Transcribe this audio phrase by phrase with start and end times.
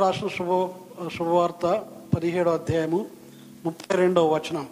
[0.00, 0.52] రాసిన శుభ
[1.08, 1.84] శుభవార్త
[2.16, 3.06] పదిహేడో అధ్యాయము
[3.64, 4.66] ముప్పై రెండవ వచనం.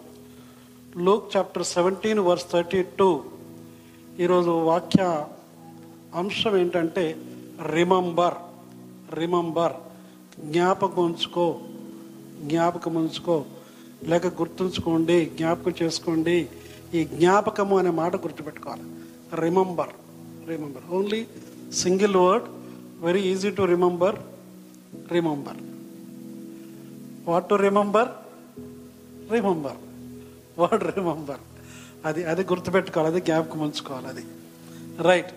[0.97, 3.23] Luke chapter seventeen verse thirty two.
[4.21, 5.27] ఈరోజు వాక్య
[6.15, 7.17] అంశం ఏంటంటే
[7.73, 8.35] రిమంబర్
[9.19, 9.73] రిమంబర్.
[10.41, 11.59] జ్ఞాపకం ఉంచుకో
[12.43, 13.45] జ్ఞాపకం ఉంచుకో.
[14.05, 16.49] లేక గుర్తుంచుకోండి జ్ఞాపకం చేసుకోండి.
[16.95, 18.83] ఈ జ్ఞాపకము అనే మాట గుర్తుపెట్టుకోవాలి.
[19.41, 19.95] Remember
[20.49, 20.83] remember.
[20.91, 21.27] Only
[21.73, 22.45] single word
[23.05, 24.17] very easy to remember
[25.13, 25.57] remember
[27.31, 28.09] what to remember
[29.33, 29.77] remember
[30.61, 31.41] what remember
[32.05, 34.25] అది అది గుర్తుపెట్టుకోవాలి అది జ్ఞాపకం ఉంచుకోవాలి అది.
[35.03, 35.33] రైట్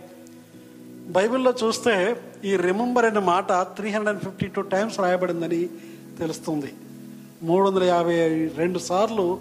[1.12, 5.68] బైబిల్లో చూస్తే ఈ రిమంబర్ అనే మాట three hundred and fifty two times రాయబడిందని
[6.20, 6.74] తెలుస్తుంది.
[7.44, 9.40] మూడు వందల యాభై రెండు సార్లు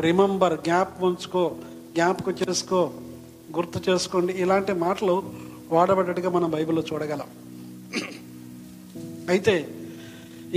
[0.00, 1.56] రిమంబర్ జ్ఞాపకం ఉంచుకో
[1.94, 2.90] జ్ఞాపకం చేసుకో
[3.56, 4.32] గుర్తు చేసుకోండి.
[4.32, 5.22] ఇలాంటి మాటలు
[5.68, 7.26] వాడబడ్డట్టుగా మనం బైబిల్లో చూడగలం.
[9.32, 9.54] అయితే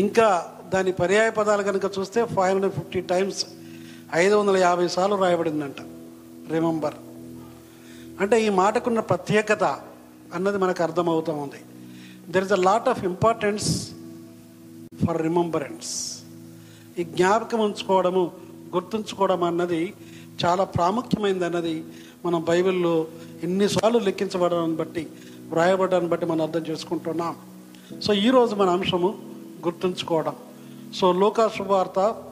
[0.03, 0.27] ఇంకా
[0.73, 3.39] దాని పర్యాయ పదాలు కనుక చూస్తే ఫైవ్ హండ్రెడ్ ఫిఫ్టీ టైమ్స్
[4.23, 5.81] ఐదు వందల యాభై సార్లు రాయబడిందంట.
[6.53, 6.95] రిమెంబర్
[8.21, 9.63] అంటే ఈ మాటకున్న ప్రత్యేకత
[10.35, 11.61] అన్నది మనకు అర్థమవుతూ ఉంది.
[12.31, 13.67] There is a lot of importance
[15.03, 15.91] for remembrance
[16.99, 18.23] ఈ జ్ఞాపకం ఉంచుకోవడము
[18.75, 19.83] గుర్తుంచుకోవడం అన్నది
[20.43, 21.75] చాలా ప్రాముఖ్యమైనది అన్నది
[22.25, 22.95] మనం బైబిల్లో
[23.43, 25.03] ఎన్నిసార్లు లెక్కించబడడాన్ని బట్టి
[25.53, 27.35] వ్రాయబడడాన్ని బట్టి మనం అర్థం చేసుకుంటున్నాం.
[27.99, 29.07] సో ఈరోజు మన అంశము
[29.65, 30.35] గుర్తుంచుకోవడం.
[30.95, 32.23] సో లోకా శుభవార్త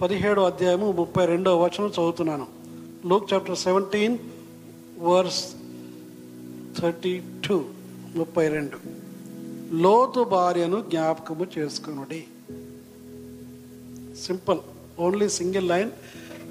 [0.00, 2.46] పదిహేడో అధ్యాయము ముప్పై రెండో వచనం చదువుతున్నాను.
[3.06, 4.18] Luke chapter seventeen
[4.98, 5.44] verse
[6.80, 7.64] thirty two
[8.14, 8.78] ముప్పై రెండు.
[9.74, 12.24] లోతు భార్యను జ్ఞాపకము చేసుకునుడి.
[14.16, 14.58] Simple
[15.00, 15.90] only single line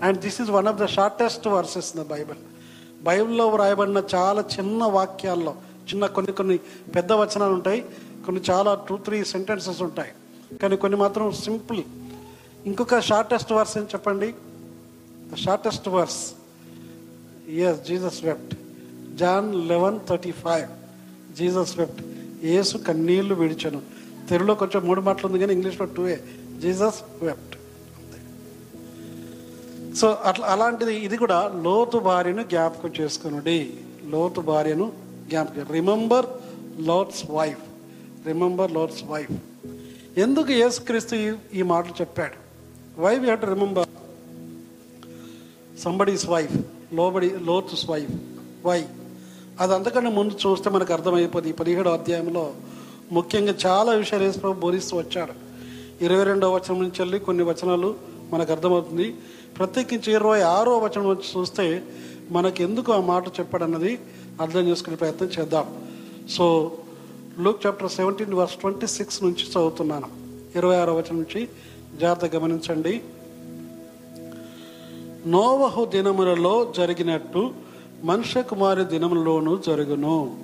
[0.04, 2.38] and this is one of the shortest verses in the Bible
[3.04, 5.56] బైబిల్లో వ్రాయబడిన చాలా చిన్న వాక్యాల్లో
[5.90, 6.58] చిన్న కొన్ని కొన్ని
[6.96, 7.86] పెద్ద వచనాలు ఉంటాయి
[8.26, 10.12] కొన్ని చాలా టూ త్రీ సెంటెన్సెస్ ఉంటాయి.
[10.58, 11.84] కానీ కొన్ని మాత్రం సింపుల్
[12.66, 14.34] ఇంకొక షార్టెస్ట్ వర్స్ అని చెప్పండి?
[15.34, 16.34] The shortest verse
[17.50, 18.56] is Jesus wept
[19.16, 20.68] John eleven thirty five
[21.36, 22.04] Jesus wept
[22.44, 23.82] ఏసు కన్నీళ్ళు విడిచాను.
[24.30, 26.16] తెలుగులో కొంచెం మూడు మాటలు ఉంది కానీ ఇంగ్లీష్లో టూ ఏ.
[26.62, 27.56] జీసస్ వెప్ట్
[29.96, 33.74] సో అట్లా అలాంటిది ఇది కూడా లోతు భార్యను జ్ఞాపకం చేసుకునుడి.
[34.06, 36.26] లోతు భార్యను జ్ఞాపకం remember
[36.80, 37.64] Lord's wife
[38.28, 39.32] remember Lord's wife
[40.20, 42.38] ఎందుకు యేసుక్రీస్తు ఈ ఈ మాటలు చెప్పాడు?
[43.02, 43.88] Wife you have to remember
[45.80, 46.56] somebody's wife
[46.94, 48.12] లోబడి లోర్డ్స్ వైఫ్
[48.66, 48.80] వై
[49.60, 51.50] అది అంతకంటే ముందు చూస్తే మనకు అర్థమైపోతుంది.
[51.50, 52.54] ఈ పదిహేడో అధ్యాయంలో
[53.12, 55.34] ముఖ్యంగా చాలా విషయాలు యేసు బోధిస్తూ వచ్చాడు.
[56.04, 57.96] ఇరవై రెండవ వచనం నుంచి వెళ్ళి కొన్ని వచనాలు
[58.34, 59.08] మనకు అర్థమవుతుంది.
[59.58, 61.84] ప్రత్యేకించి ఇరవై ఆరో వచనం చూస్తే
[62.32, 64.00] మనకు ఎందుకు ఆ మాట చెప్పాడన్నది
[64.40, 65.88] అర్థం చేసుకునే ప్రయత్నం చేద్దాం.
[66.30, 66.72] So
[67.40, 70.08] Luke chapter seventeen verse twenty six నుంచి చదువుతున్నాను.
[70.56, 71.48] ఇరవై ఆరో వచనం నుంచి
[72.00, 73.02] జాగ్రత్త గమనించండి.
[75.28, 77.52] నోవహు దినములలో జరిగినట్టు
[78.04, 80.38] మనుష్య కుమారి దినములోనూ జరుగును.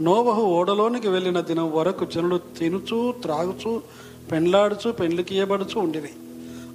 [0.00, 3.82] నోవహు ఓడలోనికి వెళ్ళిన దినం వరకు జనులు తినుచు త్రాగుచు
[4.32, 6.10] పెండ్లాడుచు పెండ్లికి ఇయ్యబడుచు ఉండిరి.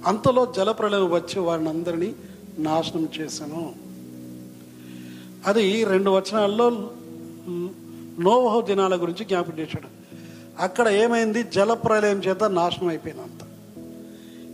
[0.06, 2.14] అంతలో జలప్రలయం వచ్చి వారిని అందరినీ
[2.58, 3.91] నాశనం చేశాను
[5.46, 6.90] అది రెండు వచనాల్లో
[8.20, 10.02] నోవహ దినాల గురించి జ్ఞాపకం చేశాడు.
[10.62, 11.42] అక్కడ ఏమైంది?
[11.42, 13.46] జలప్రలయం చేత నాశనం అయిపోయినంత.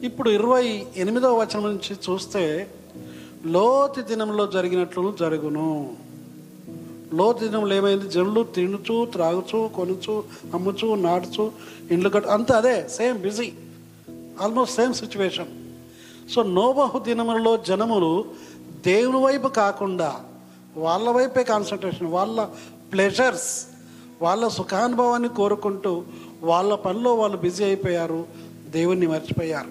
[0.04, 2.70] ఇప్పుడు ఇరవై ఎనిమిదవ వచనం నుంచి చూస్తే
[3.46, 5.96] లోతి దినంలో జరిగినట్లు జరుగును.
[7.14, 8.08] లోతి దినంలో ఏమైంది?
[8.08, 10.24] జనులు తినుచు త్రాగుచు కొనుచు
[10.54, 11.52] అమ్ముచు నాటుచు
[11.90, 13.52] ఇండ్లు కట్టు అంతా అదే same busy.
[14.42, 15.46] Almost same situation.
[16.30, 18.24] So నోబహు దినములలో జనములు
[18.86, 20.24] దేవుని వైపు కాకుండా
[20.78, 22.48] వాళ్ళ వైపే కాన్సన్ట్రేషన్ వాళ్ళ
[22.92, 23.66] ప్లెజర్స్
[24.22, 26.04] వాళ్ళ సుఖానుభవాన్ని కోరుకుంటూ
[26.42, 28.26] వాళ్ళ పనిలో వాళ్ళు బిజీ అయిపోయారు
[28.68, 29.70] దేవుణ్ణి మర్చిపోయారు.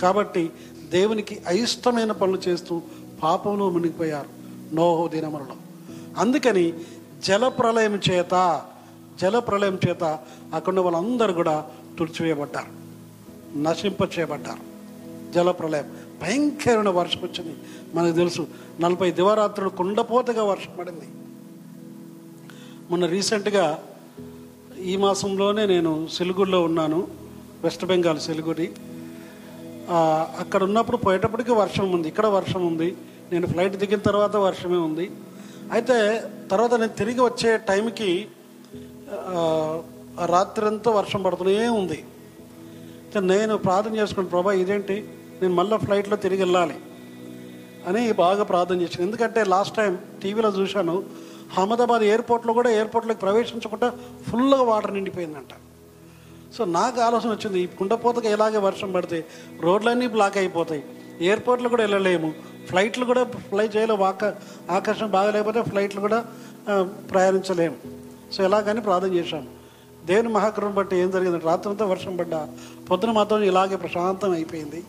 [0.00, 0.50] కాబట్టి
[0.90, 2.82] దేవునికి అయిష్టమైన పనులు చేస్తూ
[3.22, 4.28] పాపంలో మునిగిపోయారు
[4.74, 5.56] నోహో దినములలో.
[6.18, 6.72] అందుకని
[7.24, 8.62] జల ప్రళయం చేత
[9.20, 10.18] జల ప్రళయం చేత
[10.54, 11.66] అక్కడ వాళ్ళందరూ కూడా
[11.98, 12.72] తుడిచివేయబడ్డారు
[13.58, 14.62] నశింప చేయబడ్డారు
[15.32, 17.56] జల ప్రళయం భయంకరమైన వర్షం వచ్చింది.
[17.94, 18.46] మనకు తెలుసు
[18.82, 21.08] నలభై దివారాత్రులు కుండపోతగా వర్షం పడింది
[22.90, 23.64] మొన్న రీసెంట్గా
[24.90, 27.00] ఈ మాసంలోనే నేను సిలిగుడిలో ఉన్నాను
[27.64, 28.66] వెస్ట్ బెంగాల్ సిలిగుడి.
[30.42, 32.88] అక్కడ ఉన్నప్పుడు పోయేటప్పటికి వర్షం ఉంది ఇక్కడ వర్షం ఉంది
[33.32, 35.06] నేను ఫ్లైట్ దిగిన తర్వాత వర్షమే ఉంది.
[35.76, 35.96] అయితే
[36.52, 38.10] తర్వాత నేను తిరిగి వచ్చే టైంకి
[40.34, 41.98] రాత్రంతా వర్షం పడుతూనే ఉంది.
[43.02, 44.96] అయితే నేను ప్రార్థన చేసుకుని ప్రభా ఇదేంటి?
[45.40, 46.76] నేను మళ్ళీ ఫ్లైట్లో తిరిగి వెళ్ళాలి.
[47.86, 50.96] అని బాగా ప్రార్థన చేశాను ఎందుకంటే లాస్ట్ టైం టీవీలో చూశాను
[51.58, 53.88] అహ్మదాబాద్ ఎయిర్పోర్ట్లో కూడా ఎయిర్పోర్ట్లోకి ప్రవేశించకుండా
[54.28, 55.52] ఫుల్గా వాటర్ నిండిపోయిందంట.
[56.56, 59.18] సో నాకు ఆలోచన వచ్చింది ఈ కుండపోతకి ఎలాగే వర్షం పడితే
[59.60, 60.82] రోడ్లన్నీ బ్లాక్ అయిపోతాయి.
[61.20, 62.32] ఎయిర్పోర్ట్లు కూడా వెళ్ళలేము.
[62.68, 64.04] ఫ్లైట్లు కూడా ఫ్లై చేయలేము.
[64.04, 64.24] ఆక
[64.70, 66.18] ఆకర్షణ బాగలేకపోతే ఫ్లైట్లు కూడా
[67.12, 67.76] ప్రయాణించలేము.
[68.34, 69.48] సో ఎలాగని ప్రార్థన చేశాము
[70.06, 72.40] దేవుని మహాకరుణ బట్టి ఏం జరిగింది రాత్రంతా వర్షం పడ్డా.
[72.90, 74.80] పొద్దున మాత్రం ఇలాగే ప్రశాంతం అయిపోయింది.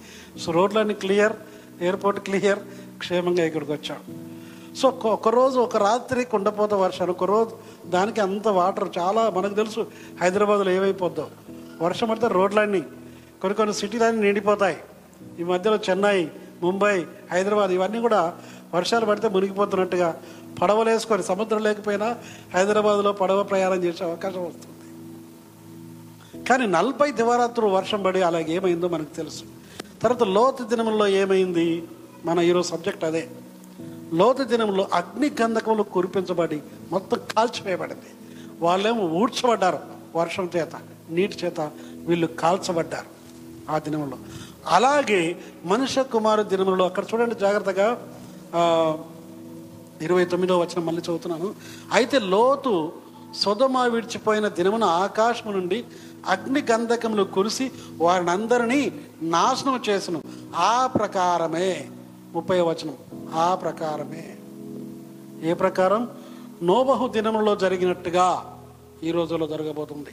[0.41, 1.33] సో రోడ్లన్నీ క్లియర్
[1.81, 2.59] ఎయిర్పోర్ట్ క్లియర్
[2.99, 3.99] క్షేమంగా ఇక్కడికి వచ్చాం.
[4.75, 7.57] సో ఒకరోజు ఒక రాత్రి కుండపోత వర్షాలు ఒకరోజు
[7.89, 9.87] దానికి అంత వాటర్ చాలా మనకు తెలుసు
[10.21, 11.27] హైదరాబాద్లో ఏమైపోద్దో.
[11.81, 12.81] వర్షం పడితే రోడ్లన్నీ
[13.41, 14.77] కొన్ని కొన్ని సిటీలన్నీ నిండిపోతాయి.
[15.39, 16.29] ఈ మధ్యలో చెన్నై
[16.61, 18.37] ముంబై హైదరాబాద్ ఇవన్నీ కూడా
[18.75, 20.21] వర్షాలు పడితే మునిగిపోతున్నట్టుగా
[20.61, 22.15] పడవలు వేసుకొని సముద్రం లేకపోయినా
[22.53, 24.75] హైదరాబాద్లో పడవ ప్రయాణం చేసే అవకాశం వస్తుంది.
[26.45, 29.43] కానీ నలభై దివారాత్రులు వర్షం పడి అలాగే ఏమైందో మనకు తెలుసు.
[30.01, 31.83] తర్వాత లోతు దినంలో ఏమైంది?
[32.25, 33.29] మన ఈరోజు సబ్జెక్ట్ అదే.
[34.13, 36.61] లోతు దినంలో అగ్ని గంధకములు కురిపించబడి
[36.91, 38.11] మొత్తం కాల్చివేయబడింది.
[38.59, 39.79] వాళ్ళేమో ఊడ్చబడ్డారు
[40.15, 40.75] వర్షం చేత
[41.09, 41.59] నీటి చేత
[42.07, 43.09] వీళ్ళు కాల్చబడ్డారు
[43.71, 44.17] ఆ దినంలో
[44.67, 47.87] అలాగే మనుష్య కుమారు దినములలో అక్కడ చూడండి జాగ్రత్తగా
[50.01, 51.53] ఇరవై తొమ్మిదో వచ్చిన మళ్ళీ చదువుతున్నాను.
[51.91, 52.91] అయితే లోతు
[53.35, 55.83] సొదమ విడిచిపోయిన దినమున ఆకాశము నుండి
[56.27, 60.21] అగ్ని గంధకములు కురిసి వారిని అందరినీ నాశనం చేసను.
[60.55, 61.87] ఆ ప్రకారమే
[62.33, 62.95] ముప్పై వచనం.
[63.33, 64.35] ఆ ప్రకారమే.
[65.49, 66.09] ఏ ప్రకారం?
[66.63, 68.59] నోబహు దినములో జరిగినట్టుగా
[69.03, 70.09] ఈ రోజుల్లో జరగబోతుంది.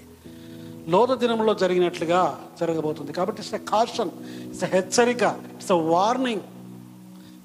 [0.90, 3.12] లోత దినంలో జరిగినట్లుగా జరగబోతుంది.
[3.12, 4.10] కాబట్టి it's a caution
[4.46, 6.40] it's a హెచ్చరిక ఇట్స్ ఎ వార్నింగ్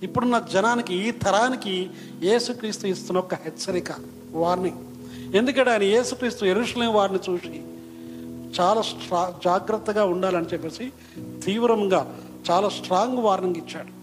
[0.04, 1.90] ఇప్పుడున్న జనానికి ఈ తరానికి
[2.24, 3.92] యేసుక్రీస్తు ఇస్తున్న ఒక హెచ్చరిక
[4.32, 4.78] వార్నింగ్
[5.36, 7.64] ఎందుకంటే ఆయన యేసుక్రీస్తు ఎరుషులేం వారిని చూసి
[8.62, 10.92] చాలా స్ట్రా జాగ్రత్తగా ఉండాలని చెప్పేసి
[11.44, 12.20] తీవ్రంగా
[12.52, 14.01] చాలా స్ట్రాంగ్ వార్నింగ్ ఇచ్చాడు.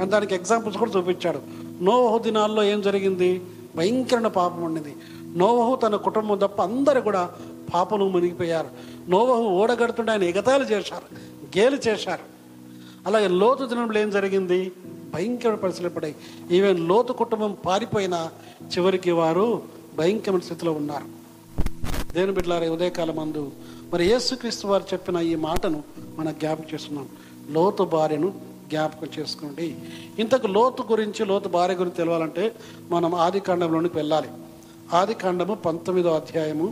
[0.00, 1.40] కానీ దానికి ఎగ్జాంపుల్స్ కూడా చూపించాడు.
[1.84, 3.30] నోవహు దినాల్లో ఏం జరిగింది?
[3.76, 4.96] భయంకరమైన పాపం ఉండింది.
[5.40, 7.22] నోవహు తన కుటుంబం తప్ప అందరూ కూడా
[7.74, 8.70] పాపను మునిగిపోయారు.
[9.10, 11.06] నోవహు ఓడగడుతుంటే ఆయన ఎగతాళి చేశారు
[11.58, 12.24] గేలు చేశారు.
[13.06, 14.72] అలాగే లోతు దినంలో ఏం జరిగింది?
[15.14, 16.14] భయంకర పరిస్థితులు పడాయి
[16.50, 18.30] ఈవెన్ లోతు కుటుంబం పారిపోయినా
[18.72, 19.62] చివరికి వారు
[19.98, 21.06] భయంకరమైన స్థితిలో ఉన్నారు.
[22.14, 23.52] దేని బిడ్డలారే ఉదయకాలం మందు
[23.92, 25.82] మరి యేసుక్రీస్తు వారు చెప్పిన ఈ మాటను
[26.16, 27.06] మనం జ్ఞాపకం చేస్తున్నాం
[27.56, 29.66] లోతు భార్యను జ్ఞాపకం చేసుకోండి.
[30.18, 32.44] ఇంతకు లోతు గురించి లోతు భార్య గురించి తెలవాలంటే
[32.94, 34.30] మనం ఆది కాండంలోనికి వెళ్ళాలి.
[34.98, 36.68] ఆది కాండము పంతొమ్మిదో అధ్యాయము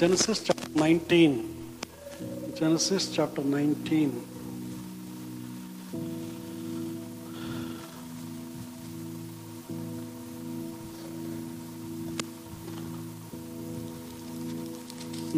[0.00, 1.38] Genesis chapter nineteen
[2.60, 4.16] Genesis chapter nineteen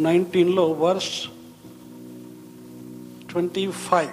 [0.05, 1.15] నైన్టీన్లో verse
[3.31, 4.11] twenty five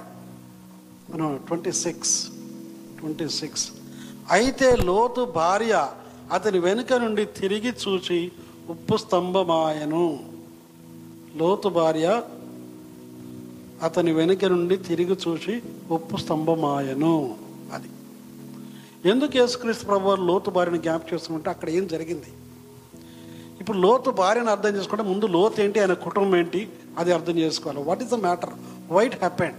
[1.16, 2.28] twenty six
[2.98, 3.70] twenty six
[4.30, 5.88] అయితే లోతు భార్య
[6.32, 8.32] అతని వెనుక నుండి తిరిగి చూసి
[8.70, 10.18] ఉప్పు స్తంభమాయను.
[11.36, 12.22] లోతు భార్య
[13.82, 17.36] అతని వెనుక నుండి తిరిగి చూసి ఉప్పు స్తంభమాయను.
[17.72, 17.88] అది.
[19.08, 22.26] ఎందుకు యేసుక్రీస్తు ప్రభు లోతు భార్యను జ్ఞాప చేస్తున్నట్టే అక్కడ ఏం జరిగింది?
[23.60, 25.80] ఇప్పుడు లోతు భార్యను అర్థం చేసుకుంటే ముందు లోతు ఏంటి?
[25.80, 26.68] ఆయన కుటుంబం ఏంటి?
[26.98, 27.82] అది అర్థం చేసుకోవాలి.
[27.82, 28.50] What is the matter
[28.92, 29.56] what happened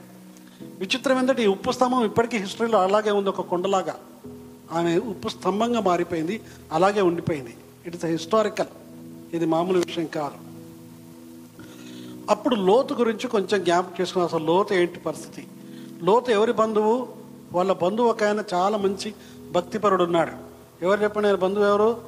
[0.62, 3.96] విచిత్రం ఏంటంటే ఈ ఉప్పు స్తంభం ఇప్పటికీ హిస్టరీలో అలాగే ఉంది ఒక కొండలాగా.
[4.72, 6.42] ఆమె ఉప్పు స్తంభంగా మారిపోయింది
[6.72, 7.58] అలాగే ఉండిపోయింది.
[7.86, 8.68] ఇట్ ఇస్ హిస్టారికల్
[9.34, 10.50] ఇది మామూలు విషయం కాదు.
[12.30, 14.30] అప్పుడు లోతు గురించి కొంచెం జ్ఞాపకం చేసుకున్నాం.
[14.34, 15.48] అసలు లోతు ఏంటి పరిస్థితి?
[16.04, 17.08] లోతు ఎవరి బంధువు?
[17.52, 19.14] వాళ్ళ బంధువు ఒక ఆయన చాలా మంచి
[19.52, 20.32] భక్తిపరుడు ఉన్నాడు.
[20.82, 22.02] ఎవరు చెప్పండి ఆయన బంధువు ఎవరు?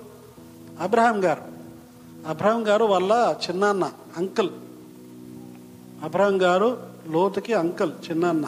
[0.79, 1.41] అబ్రహాం గారు.
[2.27, 4.50] అబ్రహాం గారు వాళ్ళ చిన్నాన్న అంకుల్.
[6.03, 8.46] అబ్రహాం గారు లోతుకి అంకల్ చిన్నాన్న.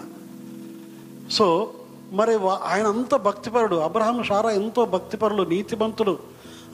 [1.32, 1.74] సో
[2.12, 3.76] మరి వా- ఆయన అంత భక్తిపరుడు.
[3.76, 6.18] అబ్రహాం షారా ఎంతో భక్తిపరులు నీతిమంతులు.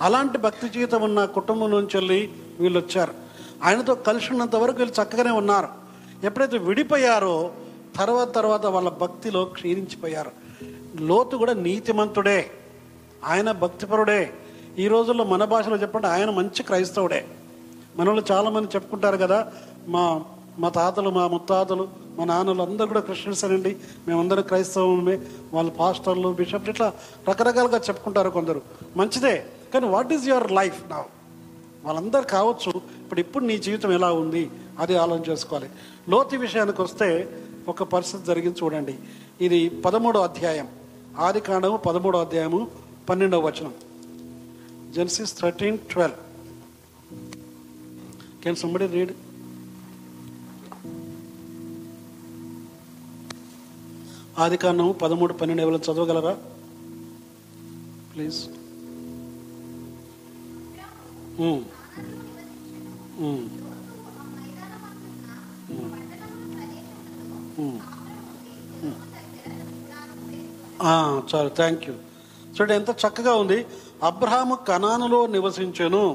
[0.01, 3.13] అలాంటి భక్తి జీవితం ఉన్న కుటుంబం నుంచి వెళ్ళి వీళ్ళు వచ్చారు
[3.63, 5.67] ఆయనతో కలిసి ఉన్నంత వరకు వీళ్ళు చక్కగానే ఉన్నారు.
[6.23, 7.51] ఎప్పుడైతే విడిపోయారో
[7.95, 10.31] తర్వాత తర్వాత వాళ్ళ భక్తిలో క్షీణించిపోయారు.
[10.99, 12.51] లోతు కూడా నీతిమంతుడే.
[13.25, 14.33] ఆయన భక్తిపరుడే.
[14.79, 17.27] ఈ రోజుల్లో మన భాషలో చెప్పండి ఆయన మంచి క్రైస్తవుడే.
[17.97, 19.51] మన వాళ్ళు చాలామంది చెప్పుకుంటారు కదా
[19.87, 20.23] మా
[20.59, 21.87] మా తాతలు మా ముత్తాతలు
[22.17, 23.77] మా నాన్నలు అందరూ కూడా క్రిస్టియన్స్ అనండి.
[24.07, 25.19] మేమందరం క్రైస్తవమే
[25.53, 26.93] వాళ్ళ పాస్టర్లు బిషప్ ఇట్లా
[27.29, 28.61] రకరకాలుగా చెప్పుకుంటారు కొందరు.
[28.97, 29.45] మంచిదే.
[29.73, 31.05] కానీ వాట్ ఈజ్ యువర్ లైఫ్ నా
[31.83, 34.51] వాళ్ళందరూ కావచ్చు ఇప్పుడు ఇప్పుడు నీ జీవితం ఎలా ఉంది?
[34.79, 35.69] అది ఆలోచన చేసుకోవాలి.
[36.09, 37.29] లోతు విషయానికి వస్తే
[37.67, 38.97] ఒక పరిస్థితి జరిగింది చూడండి.
[39.41, 40.67] ఇది పదమూడో అధ్యాయం.
[41.17, 42.67] ఆది కాండము పదమూడో అధ్యాయము
[43.09, 43.73] పన్నెండవ వచనం.
[44.93, 46.17] Genesis thirteen twelve
[48.43, 49.11] can somebody read
[54.43, 56.33] ఆది కారణం పదమూడు పన్నెండు ఎవరు చదవగలరా?
[58.11, 58.39] ప్లీజ్
[71.31, 71.93] చాలు థ్యాంక్ యూ
[72.53, 73.57] చూడండి ఎంత చక్కగా ఉంది.
[74.09, 76.05] అబ్రహాము కనానులో నివసించను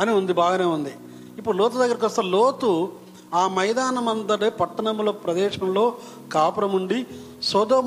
[0.00, 0.92] అని ఉంది బాగానే ఉంది.
[1.38, 2.70] ఇప్పుడు లోతు దగ్గరికి వస్తే లోతు
[3.34, 5.96] ఆ మైదానం అంతటే పట్టణముల ప్రదేశంలో
[6.32, 7.06] కాపురం ఉండి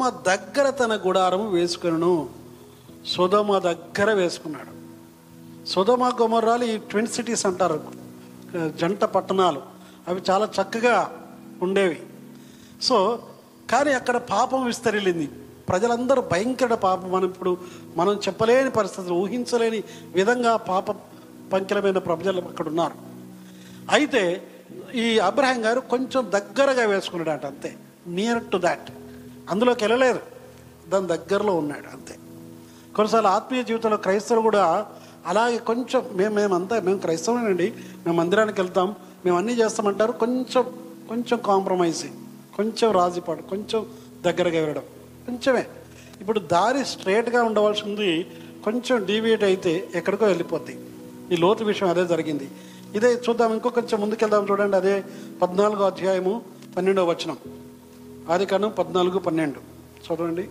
[0.09, 2.29] దగ్గర తన గుడారము వేసుకును
[3.07, 4.73] సుధమ దగ్గర వేసుకున్నాడు.
[5.65, 7.83] సుధమ గుమర్రాలు ఈ ట్విన్ సిటీస్ అంటారు.
[8.75, 9.61] జంట పట్టణాలు.
[10.07, 11.27] అవి చాలా చక్కగా
[11.61, 12.01] ఉండేవి.
[12.81, 13.19] సో
[13.71, 15.29] కానీ అక్కడ పాపం విస్తరిల్లింది.
[15.69, 17.11] ప్రజలందరూ భయంకర పాపం.
[17.11, 17.57] మనం ఇప్పుడు
[17.95, 19.83] మనం చెప్పలేని పరిస్థితులు ఊహించలేని
[20.13, 20.91] విధంగా పాప
[21.53, 22.93] పంకిలమైన ప్రజలు అక్కడ ఉన్నారు
[23.91, 24.49] అయితే
[24.95, 27.75] ఈ అబ్రహం గారు కొంచెం దగ్గరగా వేసుకున్నాడు అంతే.
[28.07, 28.91] నియర్ టు దాట్
[29.49, 30.19] అందులోకి వెళ్ళలేదు.
[30.89, 32.15] దాని దగ్గరలో ఉన్నాడు అంతే.
[32.95, 34.85] కొన్నిసార్లు ఆత్మీయ జీవితంలో క్రైస్తవులు కూడా
[35.25, 37.73] అలాగే కొంచెం మేము మేమంతా మేము క్రైస్తవులేనండి
[38.05, 38.95] మేము మందిరానికి వెళ్తాం.
[39.25, 40.11] మేము అన్నీ చేస్తామంటారు.
[40.11, 40.63] కొంచెం
[41.09, 42.05] కొంచెం కాంప్రమైజ్.
[42.55, 43.85] కొంచెం రాజీపాటు కొంచెం
[44.21, 44.81] దగ్గరగా వెళ్ళడం.
[45.25, 45.67] కొంచెమే.
[46.21, 48.27] ఇప్పుడు దారి స్ట్రేట్గా ఉండవలసింది
[48.63, 50.79] కొంచెం డీవియేట్ అయితే ఎక్కడికో వెళ్ళిపోద్ది.
[51.31, 52.49] ఈ లోతు విషయం అదే జరిగింది.
[52.95, 55.03] ఇదే చూద్దాం ఇంకో కొంచెం ముందుకెళ్దాం చూడండి అదే
[55.41, 56.41] పద్నాలుగో అధ్యాయము
[56.77, 57.37] పన్నెండో వచనం.
[58.31, 59.59] ఆది కాండం పద్నాలుగు పన్నెండు.
[60.05, 60.49] చూడండి.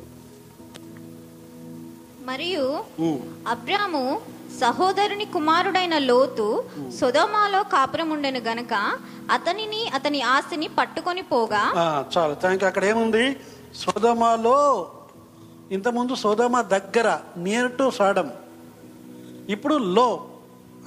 [2.26, 2.64] మరియు.
[3.48, 4.20] అబ్రాము
[4.60, 6.64] సహోదరుని కుమారుడైన లోతు
[7.00, 8.74] సొదోమాలో కాపురముండెను గనక
[9.30, 11.62] అతనిని అతని ఆస్తిని పట్టుకొని పోగా
[12.16, 12.34] చాలు.
[12.34, 13.36] థ్యాంక్ అక్కడ ఏముంది?
[13.74, 14.58] సోదమాలో
[15.70, 18.30] ఇంతకుముందు సోదమ దగ్గర నియర్ టు సాడమ్
[19.48, 20.08] ఇప్పుడు లో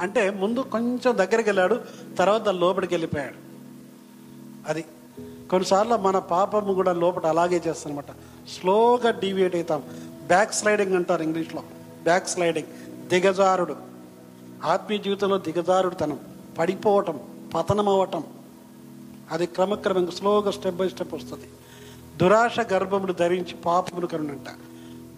[0.02, 1.82] అంటే ముందు కొంచెం దగ్గరికి వెళ్ళాడు
[2.20, 3.36] తర్వాత లోపలికి వెళ్ళిపోయాడు.
[4.70, 4.82] అది
[5.50, 8.12] కొన్నిసార్లు మన పాపము కూడా లోపల అలాగే చేస్తానమాట
[8.50, 9.84] స్లోగా డీవియేట్ అవుతాం.
[10.28, 11.64] బ్యాక్ స్లైడింగ్ అంటారు ఇంగ్లీష్లో.
[12.04, 12.68] Backsliding.
[13.08, 13.76] దిగజారుడు.
[14.64, 16.20] ఆత్మీయ జీవితంలో దిగజారుడు తనం
[16.58, 17.20] పడిపోవటం
[17.56, 18.24] పతనం అవ్వటం
[19.32, 21.50] అది క్రమక్రమంగా స్లోగా స్టెప్ బై స్టెప్ వస్తుంది.
[22.18, 24.50] దురాశ గర్భమును ధరించి పాపమును కరుణంట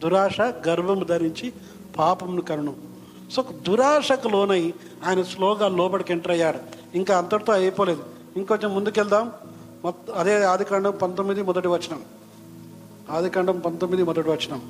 [0.04, 1.54] దురాశ గర్భము ధరించి
[1.98, 2.87] పాపమును కరుణం
[3.34, 4.74] సో దురాశకు లోనై
[5.06, 6.60] ఆయన స్లోగా లోపలికి ఎంటర్ అయ్యాడు
[6.96, 8.04] ఇంకా అంతటితో అయిపోలేదు.
[8.38, 9.32] ఇంకొంచెం ముందుకెళ్దాం.
[9.84, 12.02] మొత్తం అదే ఆదికాండం పంతొమ్మిది మొదటి వచనం.
[13.10, 14.62] ఆదికాండం పంతొమ్మిది మొదటి వచనం.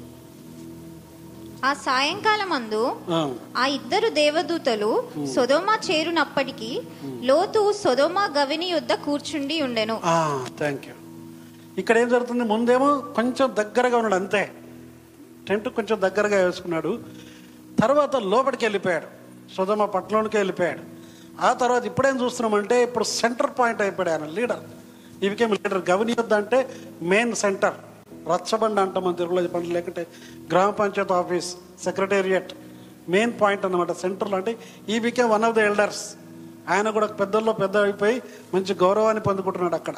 [1.65, 5.03] ఆ సాయంకాలమందు ఆ, ఆ ఇద్దరు దేవదూతలు
[5.35, 6.81] సొదోమ చేరునప్పటికీ
[7.21, 10.01] లోతు సొదోమ గవిని యొద్ద కూర్చుండి ఉండెను.
[10.57, 10.93] థ్యాంక్ యూ
[11.77, 12.43] ఇక్కడ ఏం జరుగుతుంది?
[12.43, 14.51] ముందేమో కొంచెం దగ్గరగా ఉన్నాడు అంతే.
[15.47, 16.99] టెంట్ కొంచెం దగ్గరగా వేసుకున్నాడు.
[17.79, 19.07] తర్వాత లోపలికి వెళ్ళిపోయాడు.
[19.55, 20.79] సుధమ పట్టణంలోకి వెళ్ళిపోయాడు.
[21.41, 24.59] ఆ తర్వాత ఇప్పుడేం చూస్తున్నామంటే ఇప్పుడు సెంటర్ పాయింట్ అయిపోయాడు ఆయన లీడర్.
[25.23, 27.73] ఈ ఇవికేం లీడర్ గవని అంటే మెయిన్ సెంటర్.
[28.29, 30.07] రచ్చబండ అంటాం మన తెలుగులో చెప్పండి లేకుంటే
[30.51, 32.53] గ్రామ panchayat office secretariat
[33.09, 33.91] main point అన్నమాట.
[33.91, 34.57] సెంటర్లో అంటే
[34.89, 36.15] ఈ became one of the elders
[36.69, 38.21] ఆయన కూడా పెద్దల్లో పెద్ద అయిపోయి
[38.53, 39.95] మంచి గౌరవాన్ని పొందుకుంటున్నాడు అక్కడ.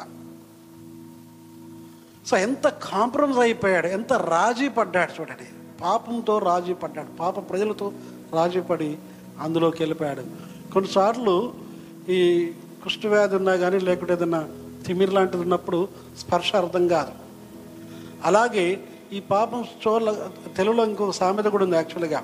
[2.26, 5.48] సో ఎంత కాంప్రమైజ్ అయిపోయాడు ఎంత రాజీ పడ్డాడు చూడండి.
[5.82, 7.16] పాపంతో రాజీ పడ్డాడు.
[7.16, 7.92] పాప ప్రజలతో
[8.32, 8.98] రాజీ పడి
[9.40, 10.22] అందులోకి వెళ్ళిపోయాడు.
[10.72, 11.54] కొన్నిసార్లు
[12.08, 14.48] ఈ కుష్ఠవ్యాధి ఉన్నా కానీ లేకుంటే ఏదైనా
[14.86, 17.12] తిమిరి లాంటిది ఉన్నప్పుడు స్పర్శ అర్థం కాదు.
[18.24, 18.80] అలాగే
[19.12, 22.22] ఈ పాపం చోళ్ళ తెలుగులో ఇంకొక సామెత కూడా ఉంది యాక్చువల్గా.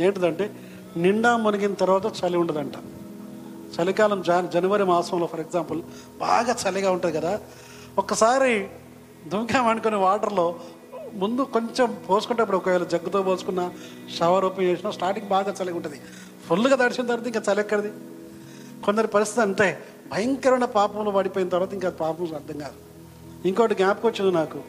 [0.00, 0.54] ఏంటిదంటే
[0.96, 2.72] నిండా మునిగిన తర్వాత చలి ఉండదంట.
[3.80, 5.82] చలికాలం జాన్ జనవరి మాసంలో ఫర్ ఎగ్జాంపుల్
[6.20, 7.40] బాగా చలిగా ఉంటుంది కదా.
[7.98, 8.68] ఒక్కసారి
[9.28, 10.56] దుంకామనుకునే వాటర్లో
[11.22, 13.62] ముందు కొంచెం పోసుకుంటేప్పుడు ఒకవేళ జగ్గుతో పోసుకున్న
[14.16, 15.98] షవర్ ఓపెన్ చేసినా స్టార్టింగ్ బాగా చలిగా ఉంటుంది
[16.46, 17.90] ఫుల్గా తడిచిన తర్వాత ఇంకా చలి ఎక్కడిది
[18.86, 19.68] కొందరి పరిస్థితి అంతే.
[20.12, 22.78] భయంకరమైన పాపంలో పడిపోయిన తర్వాత ఇంకా పాపం అర్థం కాదు.
[23.48, 24.60] ఇంకోటి జ్ఞాపకం వచ్చింది నాకు.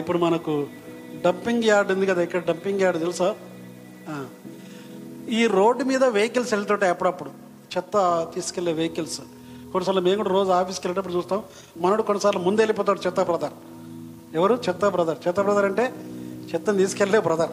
[0.00, 0.54] ఇప్పుడు మనకు
[1.24, 3.28] డంపింగ్ యార్డ్ ఉంది కదా ఇక్కడ డంపింగ్ యార్డ్ తెలుసా?
[5.38, 7.30] ఈ రోడ్డు మీద వెహికల్స్ వెళ్తుంటాయి అప్పుడప్పుడు.
[7.74, 7.94] చెత్త
[8.34, 9.20] తీసుకెళ్ళే వెహికల్స్
[9.72, 11.40] కొన్నిసార్లు మేము కూడా రోజు ఆఫీస్కి వెళ్ళేటప్పుడు చూస్తాం.
[11.84, 13.54] మనోడు కొన్నిసార్లు ముందు వెళ్ళిపోతాడు చెత్త బ్రదర్
[14.34, 14.54] ఎవరు?
[14.68, 15.18] చెత్త బ్రదర్.
[15.28, 15.94] చెత్త బ్రదర్ అంటే
[16.54, 17.50] చెత్తను తీసుకెళ్ళే బ్రదర్.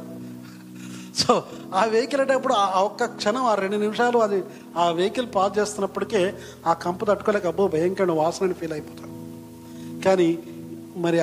[1.20, 1.44] సో
[1.76, 4.44] ఆ వెహికల్ అనేటప్పుడు ఆ ఒక్క క్షణం ఆ రెండు నిమిషాలు అది
[4.78, 6.34] ఆ వెహికల్ పాస్ చేస్తున్నప్పటికే
[6.68, 9.12] ఆ కంపు తట్టుకోలేక అబ్బో భయంకరమైన వాసనని ఫీల్ అయిపోతాడు
[10.04, 10.40] కానీ
[10.98, 11.18] మరి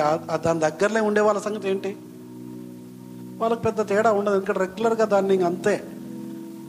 [0.45, 1.97] దాని దగ్గరలో ఉండే వాళ్ళ సంగతి ఏంటి?
[3.39, 4.35] వాళ్ళకి పెద్ద తేడా ఉండదు.
[4.35, 5.83] ఎందుకంటే రెగ్యులర్గా దాన్ని అంతే.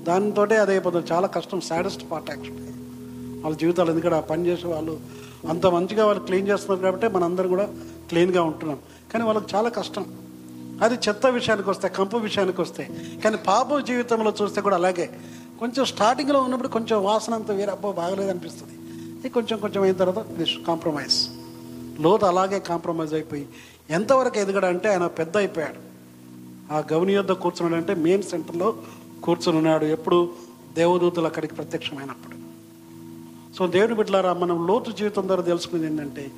[0.09, 1.07] దానితో అదే అయిపోతుంది.
[1.13, 1.61] చాలా కష్టం.
[1.61, 2.73] Saddest part actually.
[3.43, 5.01] వాళ్ళ జీవితాలు ఎందుకంటే ఆ పని చేసే వాళ్ళు
[5.49, 7.69] అంత మంచిగా వాళ్ళు క్లీన్ చేస్తున్నారు కాబట్టి మనందరం కూడా
[8.11, 8.79] క్లీన్గా ఉంటున్నాం.
[9.13, 10.07] కానీ వాళ్ళకి చాలా కష్టం.
[10.83, 12.89] అది చెత్త విషయానికి వస్తే కంపు విషయానికి వస్తే.
[13.25, 15.11] కానీ పాప జీవితంలో చూస్తే కూడా అలాగే.
[15.61, 18.73] కొంచెం స్టార్టింగ్లో ఉన్నప్పుడు కొంచెం వాసన అంత వేరే అబ్బో బాగలేదు అనిపిస్తుంది
[19.19, 20.27] ఇది కొంచెం కొంచెం అయిన తర్వాత
[20.67, 21.29] కాంప్రమైజ్
[22.01, 23.49] లోతు అలాగే కాంప్రమైజ్ అయిపోయి
[23.91, 25.79] ఎంతవరకు ఎదగడంటే ఆయన పెద్ద అయిపోయాడు.
[26.73, 28.77] ఆ గవని యొద్ద కూర్చున్నాడంటే మెయిన్ సెంటర్లో
[29.23, 29.85] కూర్చుని ఉన్నాడు.
[29.85, 30.31] ఎప్పుడు
[30.75, 32.37] దేవదూతలు అక్కడికి ప్రత్యక్షమైనప్పుడు.
[33.57, 36.31] సో దేవుని బిడ్డలారా మనం లోతు జీవితం ద్వారా తెలుసుకునేది ఏంటంటే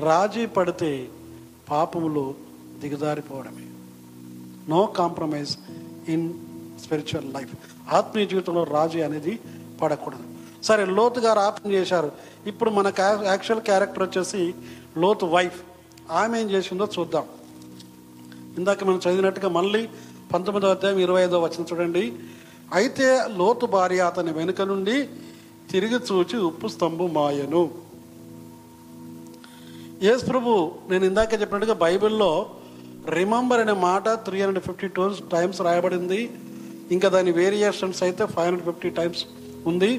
[0.00, 1.08] రాజీ పడితే
[1.70, 2.34] పాపములో
[2.80, 3.66] దిగజారిపోవడమే.
[4.68, 5.56] No compromise
[6.08, 6.34] in
[6.84, 7.54] spiritual life
[7.90, 9.38] ఆత్మీయ జీవితంలో రాజీ అనేది
[9.82, 10.22] పడకూడదు.
[10.62, 12.12] సరే లోతు గారు ఆపం చేశారు.
[12.46, 14.54] ఇప్పుడు మన యాక్చువల్ క్యారెక్టర్ వచ్చేసి
[14.96, 15.62] లోతు వైఫ్.
[16.10, 17.24] ఆమె ఏం చేసిందో చూద్దాం.
[18.58, 19.88] ఇందాక మనం చదివినట్టుగా మళ్ళీ
[20.32, 22.12] పంతొమ్మిదవ అధ్యాయం ఇరవై ఐదో వచ్చిన చూడండి.
[22.72, 25.08] అయితే లోతు భార్య అతని వెనుక నుండి
[25.70, 27.87] తిరిగి చూచి ఉప్పు స్తంభం మాయను
[30.02, 30.50] యేసు ప్రభు
[30.90, 32.50] నేను ఇందాక చెప్పినట్టుగా బైబిల్లో
[33.10, 36.30] రిమంబర్ అనే మాట three hundred fifty two times రాయబడింది.
[36.94, 39.22] ఇంకా దాని వేరియేషన్స్ అయితే ఫైవ్ హండ్రెడ్ ఫిఫ్టీ టైమ్స్
[39.66, 39.90] ఉంది.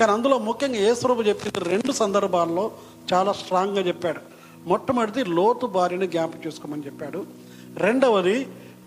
[0.00, 2.70] కానీ అందులో ముఖ్యంగా యేసు ప్రభు చెప్పింది రెండు సందర్భాల్లో
[3.12, 4.22] చాలా స్ట్రాంగ్గా చెప్పాడు.
[4.70, 7.26] మొట్టమొదటిది లోతు భార్యని జ్ఞాపకం చేసుకోమని చెప్పాడు.
[7.84, 8.38] రెండవది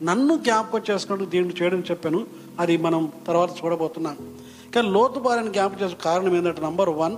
[0.09, 2.27] నన్ను జ్ఞాపకం చేసుకుంటూ దీన్ని చేయడం చెప్పాను.
[2.59, 4.17] అది మనం తర్వాత చూడబోతున్నాం.
[4.75, 7.17] కానీ లోతు భార్యను జ్ఞాపకం చేసే కారణం ఏంటంటే number one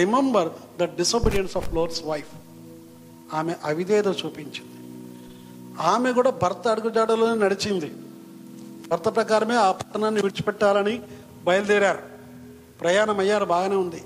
[0.00, 0.48] remember
[0.80, 2.32] the disobedience of Lot's wife
[3.34, 4.76] ఆమె అవిధేత చూపించింది.
[5.80, 7.94] ఆమె కూడా భర్త అడుగుజాడలోనే నడిచింది.
[8.88, 11.02] భర్త ప్రకారమే ఆ పట్టణాన్ని విడిచిపెట్టాలని
[11.44, 11.98] బయలుదేరారు.
[12.80, 14.04] ప్రయాణం అయ్యారు బాగానే ఉంది.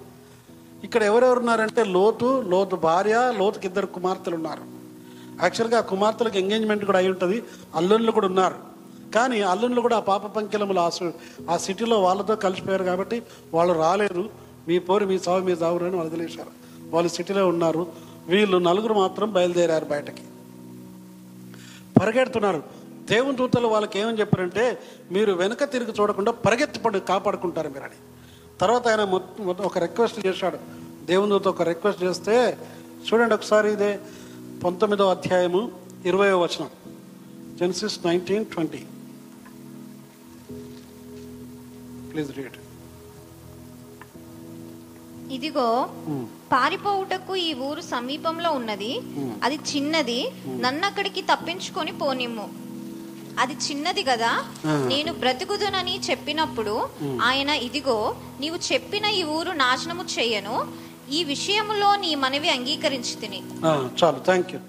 [0.84, 4.62] ఇక్కడ ఎవరెవరు ఉన్నారంటే లోతు లోతు భార్య లోతుకి ఇద్దరు కుమార్తెలు ఉన్నారు.
[5.42, 7.42] యాక్చువల్గా ఆ కుమార్తెలకు ఎంగేజ్మెంట్ కూడా అయి ఉంటుంది.
[7.74, 8.54] అల్లుళ్ళు కూడా ఉన్నారు.
[9.14, 10.90] కానీ అల్లుళ్ళు కూడా ఆ పాప పంకిలములు ఆ
[11.50, 13.22] ఆ సిటీలో వాళ్ళతో కలిసిపోయారు కాబట్టి
[13.54, 14.30] వాళ్ళు రాలేదు.
[14.68, 16.50] మీ పోరు మీ సావు మీ సాగు అని వదిలేశారు.
[16.90, 18.09] వాళ్ళు సిటీలో ఉన్నారు.
[18.26, 20.22] వీళ్ళు నలుగురు మాత్రం బయలుదేరారు బయటకి.
[22.00, 22.62] పరిగెడుతున్నారు.
[23.10, 24.78] దేవుని దూతలు వాళ్ళకి ఏమని చెప్పారంటే
[25.12, 27.98] మీరు వెనక తిరిగి చూడకుండా పరిగెత్తిపడి కాపాడుకుంటారు మీరు అని
[28.60, 30.58] తర్వాత ఆయన మొత్తం ఒక రిక్వెస్ట్ చేశాడు.
[31.06, 32.58] దేవుని దూత ఒక రిక్వెస్ట్ చేస్తే
[33.06, 34.00] చూడండి ఒకసారి ఇదే
[34.64, 35.72] పంతొమ్మిదో అధ్యాయము
[36.04, 36.70] ఇరవై వచనం.
[37.58, 38.84] Genesis nineteen twenty
[42.12, 42.59] please read
[45.30, 45.68] ఇదిగో
[46.52, 48.92] పారిపోవుటకు ఈ ఊరు సమీపంలో ఉన్నది.
[49.44, 50.20] అది చిన్నది.
[50.48, 52.46] నన్ను అక్కడికి తప్పించుకొని పోనిమ్ము.
[53.38, 54.30] అది చిన్నది కదా.
[54.86, 56.74] నేను బ్రతుకుదునని చెప్పినప్పుడు
[57.22, 57.98] ఆయన ఇదిగో
[58.40, 60.56] నీవు చెప్పిన ఈ ఊరు నాశనము చెయ్యను
[61.12, 63.40] ఈ విషయములో నీ మనవి అంగీకరించి తిని.
[64.02, 64.18] చాలు.
[64.24, 64.60] థ్యాంక్ యూ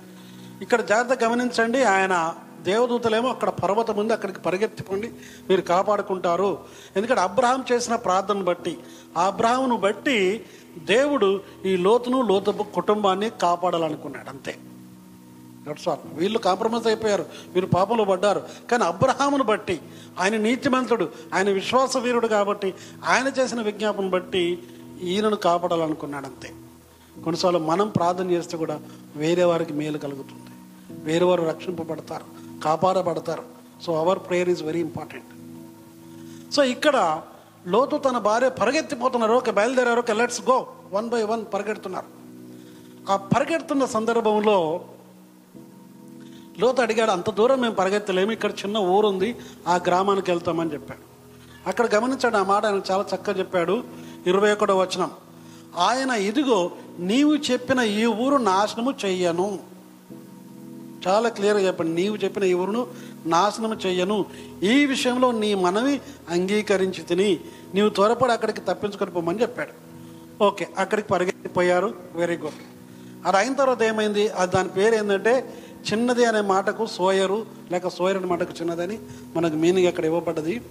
[0.62, 2.16] ఇక్కడ జాగ్రత్త గమనించండి ఆయన
[2.64, 5.12] దేవదూతలేమో అక్కడ పర్వతం ఉంది అక్కడికి పరిగెత్తిపోండి
[5.50, 6.58] మీరు కాపాడుకుంటారు.
[6.96, 8.78] ఎందుకంటే అబ్రహాం చేసిన ప్రార్థన బట్టి
[9.18, 10.46] ఆ అబ్రహామును బట్టి
[10.78, 14.56] దేవుడు ఈ లోతును లోతు కుటుంబాన్ని కాపాడాలనుకున్నాడు అంతే.
[15.68, 18.44] దట్స్ ఆల్ వీళ్ళు కాంప్రమైజ్ అయిపోయారు వీరు పాపంలో పడ్డారు.
[18.72, 19.82] కానీ అబ్రహామును బట్టి
[20.20, 22.74] ఆయన నీతిమంతుడు ఆయన విశ్వాస వీరుడు కాబట్టి
[23.06, 24.64] ఆయన చేసిన విజ్ఞాపన బట్టి
[25.02, 26.54] ఈయనను కాపాడాలనుకున్నాడు అంతే.
[27.24, 28.80] కొన్నిసార్లు మనం ప్రార్థన చేస్తే కూడా
[29.16, 30.52] వేరే వారికి మేలు కలుగుతుంది.
[31.04, 32.41] వేరే వారు రక్షింపబడతారు.
[32.64, 33.44] కాపాడబడతారు.
[33.84, 35.26] So our prayer is very important
[36.54, 37.22] so ఇక్కడ
[37.68, 39.34] లోతు తన భార్య పరిగెత్తిపోతున్నారు.
[39.34, 40.00] ఒక బయలుదేరారు.
[40.00, 42.06] ఒక let's go one by one పరిగెడుతున్నారు.
[43.12, 44.86] ఆ పరిగెడుతున్న సందర్భంలో
[46.60, 48.32] లోతు అడిగాడు అంత దూరం మేము పరిగెత్తలేము.
[48.32, 49.38] ఇక్కడ చిన్న ఊరుంది.
[49.68, 51.00] ఆ గ్రామానికి వెళ్తామని చెప్పాడు.
[51.70, 53.84] అక్కడ గమనించాడు ఆ మాట ఆయన చాలా చక్కగా చెప్పాడు.
[54.28, 55.12] ఇరవై ఒకటో వచనం.
[55.78, 59.71] ఆయన ఇదిగో నీవు చెప్పిన ఈ ఊరు నాశనము చెయ్యను.
[61.08, 62.02] చాలా క్లియర్గా చెప్పండి.
[62.02, 62.88] నీవు చెప్పిన ఎవరును
[63.26, 64.26] నాశనం చేయను
[64.64, 67.40] ఈ విషయంలో నీ మనవి అంగీకరించి తిని
[67.74, 69.74] నీవు త్వరపడి అక్కడికి తప్పించుకొని పోమని చెప్పాడు.
[70.44, 71.94] ఓకే అక్కడికి పరిగెత్తిపోయారు.
[72.16, 72.62] వెరీ గుడ్
[73.26, 74.28] అది అయిన తర్వాత ఏమైంది?
[74.28, 75.54] అది దాని పేరు ఏంటంటే
[75.94, 79.00] చిన్నది అనే మాటకు సోయరు లేక సోయర్ అనే మాటకు చిన్నదని
[79.36, 80.62] మనకు మీనింగ్ అక్కడ ఇవ్వబడ్డది.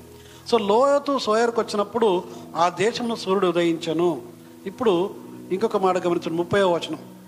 [0.51, 2.23] సో లోయతు సోయర్కు వచ్చినప్పుడు
[2.57, 4.23] ఆ దేశంలో సూర్యుడు ఉదయించను.
[4.67, 5.11] ఇప్పుడు
[5.53, 6.37] ఇంకొక మాట గమనించండి.
[6.37, 7.20] ముప్పై వచనం.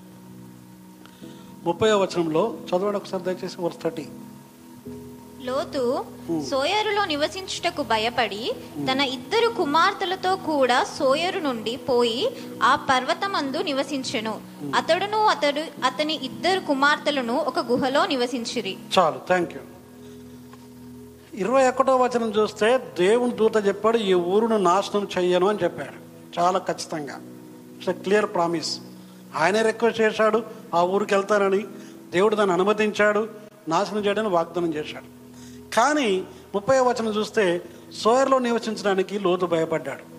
[1.64, 4.06] ముప్పై వచనంలో చదవండి ఒకసారి దయచేసి వర్స్ థర్టీ
[5.44, 6.04] లోతు
[6.50, 8.52] సోయరులో నివసించుటకు భయపడి
[8.92, 12.30] తన ఇద్దరు కుమార్తెలతో కూడా సోయరు నుండి పోయి
[12.62, 14.40] ఆ పర్వతమందు నివసించెను.
[14.74, 18.76] అతడును అతడు అతని ఇద్దరు కుమార్తెలను ఒక గుహలో నివసించిరి.
[18.98, 19.62] చాలు థ్యాంక్ యూ
[21.34, 25.98] ఇరవై ఒకటో వచనం చూస్తే దేవుని దూత చెప్పాడు ఈ ఊరును నాశనం చెయ్యను అని చెప్పాడు.
[26.40, 27.16] చాలా ఖచ్చితంగా.
[27.76, 28.72] ఇట్స్ క్లియర్ ప్రామిస్
[29.36, 30.42] ఆయనే రిక్వెస్ట్ చేశాడు
[30.74, 31.66] ఆ ఊరికి వెళ్తానని.
[32.10, 33.28] దేవుడు దాన్ని అనుమతించాడు
[33.68, 35.22] నాశనం చేయడానికి వాగ్దానం చేశాడు.
[35.74, 40.12] కానీ ముప్పై వచనం చూస్తే సోయర్లో నివసించడానికి లోతు భయపడ్డాడు.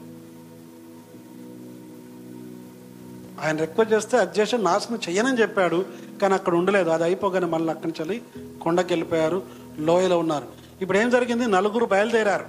[3.41, 5.85] ఆయన రిక్వెస్ట్ చేస్తే అది చేసి నాశనం చేయనని చెప్పాడు
[6.21, 6.89] కానీ అక్కడ ఉండలేదు.
[6.89, 8.21] అది అయిపోగానే మళ్ళీ అక్కడి నుంచి
[8.61, 9.43] కొండకి వెళ్ళిపోయారు
[9.79, 10.45] లోయలో ఉన్నారు.
[10.81, 11.47] ఇప్పుడు ఏం జరిగింది?
[11.47, 12.45] నలుగురు బయలుదేరారు.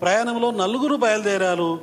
[0.00, 1.80] ప్రయాణంలో నలుగురు బయలుదేరారు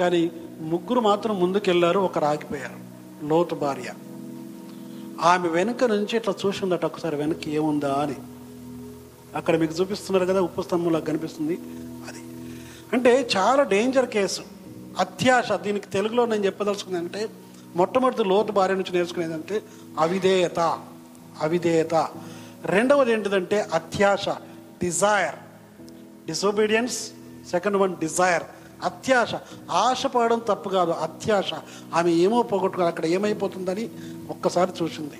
[0.00, 0.30] కానీ
[0.60, 2.87] ముగ్గురు మాత్రం ముందుకెళ్ళారు ఒకరు ఆగిపోయారు.
[3.22, 3.94] లోతు భార్య.
[5.20, 8.14] ఆమె వెనుక నుంచి ఇట్లా చూసిందట ఒకసారి వెనక్కి ఏముందా అని.
[9.36, 11.58] అక్కడ మీకు చూపిస్తున్నారు కదా ఉప్పు స్తంభంలో కనిపిస్తుంది
[12.08, 12.18] అది.
[12.92, 14.40] అంటే చాలా డేంజర్ కేసు
[14.98, 17.28] అత్యాశ దీనికి తెలుగులో నేను చెప్పదలుచుకుంది అంటే
[17.76, 19.62] మొట్టమొదటి లోతు భార్య నుంచి నేర్చుకునేది అంటే
[19.98, 20.80] అవిధేయత
[21.40, 22.08] అవిధేయత.
[22.64, 24.28] రెండవది ఏంటిదంటే అత్యాశ
[24.82, 25.34] desire
[26.26, 27.10] disobedience
[27.50, 28.42] second one desire
[28.84, 29.34] అత్యాశ.
[29.70, 31.50] ఆశపడడం తప్పు కాదు అత్యాశ.
[31.94, 33.90] ఆమె ఏమో పోగొట్టుకోవాలి అక్కడ ఏమైపోతుందని
[34.30, 35.18] ఒక్కసారి చూసింది.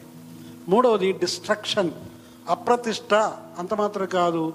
[0.69, 1.91] మూడవది డిస్ట్రక్షన్.
[2.49, 3.15] అప్రతిష్ట
[3.59, 4.53] అంత మాత్రం కాదు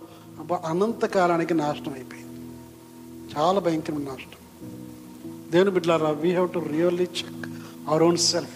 [0.66, 2.54] అనంతకాలానికి నాశనం అయిపోయింది.
[3.38, 4.44] చాలా భయంకరమైన నాశనం.
[5.52, 7.48] దేవుని బిడ్డలారా we have to really check
[7.88, 8.54] our own self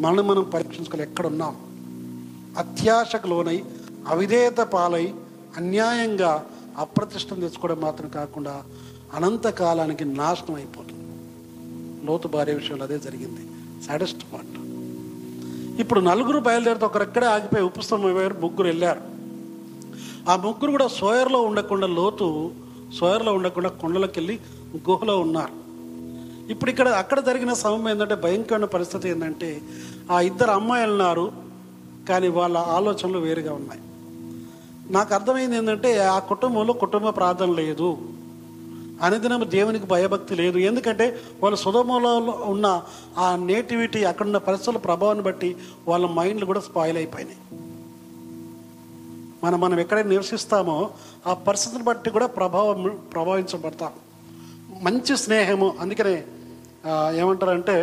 [0.00, 1.56] మనల్ని మనం పరీక్షించుకోవాలి ఎక్కడ ఉన్నాం
[2.58, 3.64] అత్యాశకు లోనై
[4.08, 5.14] అవిధేయత పాలై
[5.56, 6.46] అన్యాయంగా
[6.78, 8.62] అప్రతిష్టం తెచ్చుకోవడం మాత్రం కాకుండా
[9.14, 11.04] అనంత కాలానికి నాశనం అయిపోతుంది.
[12.06, 13.40] లోతు భార్య విషయంలో అదే జరిగింది.
[13.86, 14.58] సాడెస్ట్ పార్ట్
[15.80, 19.00] ఇప్పుడు నలుగురు బయలుదేరితే ఒకరెక్కడే ఆగిపోయి ఉపస్థలం ముగ్గురు వెళ్ళారు.
[20.30, 22.50] ఆ ముగ్గురు కూడా సోయర్లో ఉండకుండా లోతు
[22.98, 24.38] సోయర్లో ఉండకుండా కొండలకు వెళ్ళి
[24.90, 25.68] గుహలో ఉన్నారు.
[26.50, 29.60] ఇప్పుడు ఇక్కడ అక్కడ జరిగిన సమయం ఏంటంటే భయంకరమైన పరిస్థితి ఏంటంటే
[30.10, 31.32] ఆ ఇద్దరు అమ్మాయిలు ఉన్నారు
[32.08, 33.80] కానీ వాళ్ళ ఆలోచనలు వేరుగా ఉన్నాయి.
[34.92, 37.98] నాకు అర్థమైంది ఏంటంటే ఆ కుటుంబంలో కుటుంబ ప్రార్థన లేదు.
[39.02, 40.58] అనుదినం దేవునికి భయభక్తి లేదు.
[40.58, 41.06] ఎందుకంటే
[41.42, 42.82] వాళ్ళ సుధమలో ఉన్న
[43.18, 45.56] ఆ నేటివిటీ అక్కడున్న పరిస్థితుల ప్రభావాన్ని బట్టి
[45.88, 47.38] వాళ్ళ మైండ్లు కూడా స్పాయిల్ అయిపోయినాయి.
[49.44, 50.90] మనం మనం ఎక్కడైనా నివసిస్తామో
[51.26, 53.92] ఆ పరిస్థితిని బట్టి కూడా ప్రభావం ప్రభావించబడతాం.
[54.82, 56.24] మంచి స్నేహము అందుకనే
[57.14, 57.76] ఏమంటారంటే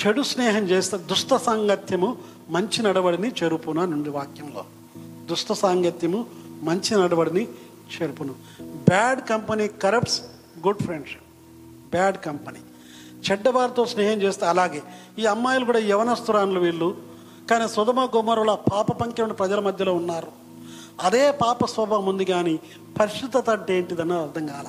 [0.00, 2.16] చెడు స్నేహం చేస్తే దుష్ట సాంగత్యము
[2.48, 4.64] మంచి నడవడిని చెరుపున నుండి వాక్యంలో.
[5.26, 6.26] దుష్ట సాంగత్యము
[6.62, 7.48] మంచి నడవడిని
[7.90, 8.34] చెరుపును.
[8.62, 10.22] Bad company corrupts
[10.66, 11.22] good friendship
[11.90, 12.58] bad company
[13.30, 14.82] చెడ్డవారితో స్నేహం చేస్తే అలాగే.
[15.18, 16.96] ఈ అమ్మాయిలు కూడా యవనస్తురాన్లు వీళ్ళు.
[17.50, 20.26] కానీ సుధమ గుమరుల పాప ఉన్న ప్రజల మధ్యలో ఉన్నారు.
[21.00, 22.60] అదే పాప స్వభావం ఉంది కానీ
[23.00, 24.64] పరిశుద్ధత అంటే ఏంటిదని అర్థం కాల.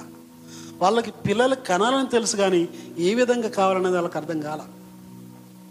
[0.81, 4.59] వాళ్ళకి పిల్లలు కనాలని తెలుసు కానీ ఏ విధంగా కావాలనేది వాళ్ళకి అర్థం కాల.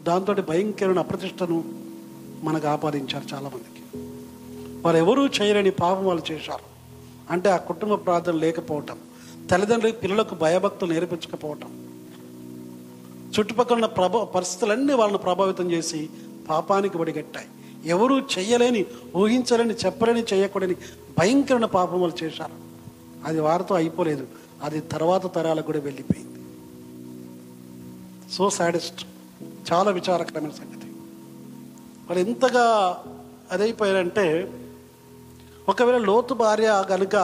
[0.03, 1.65] దాంతో భయంకరమైన అప్రతిష్టను
[2.43, 4.09] మనకు ఆపాదించారు చాలామందికి.
[4.83, 6.70] వారు ఎవరూ చేయలేని పాపం వాళ్ళు చేశారు.
[7.31, 8.99] అంటే ఆ కుటుంబ ప్రార్థన లేకపోవటం
[9.51, 11.91] తల్లిదండ్రులకు పిల్లలకు భయభక్తులు నేర్పించకపోవటం
[13.39, 16.11] చుట్టుపక్కల ఉన్న ప్రభ పరిస్థితులన్నీ వాళ్ళని ప్రభావితం చేసి
[16.49, 17.49] పాపానికి ఒడిగట్టాయి.
[17.85, 20.75] ఎవరూ చెయ్యలేని ఊహించలేని చెప్పలేని చేయకూడని
[21.19, 22.53] భయంకరమైన పాపం వాళ్ళు చేశారు.
[23.25, 24.27] అది వారితో అయిపోలేదు.
[24.63, 26.41] అది తర్వాత తరాలకు కూడా వెళ్ళిపోయింది.
[28.33, 29.07] సో సాడెస్ట్
[29.73, 30.87] చాలా విచారకరమైన సంగతి.
[32.07, 32.97] వాళ్ళు ఎంతగా
[33.53, 34.53] అదైపోయారంటే
[35.71, 37.17] ఒకవేళ లోతు భార్య కనుక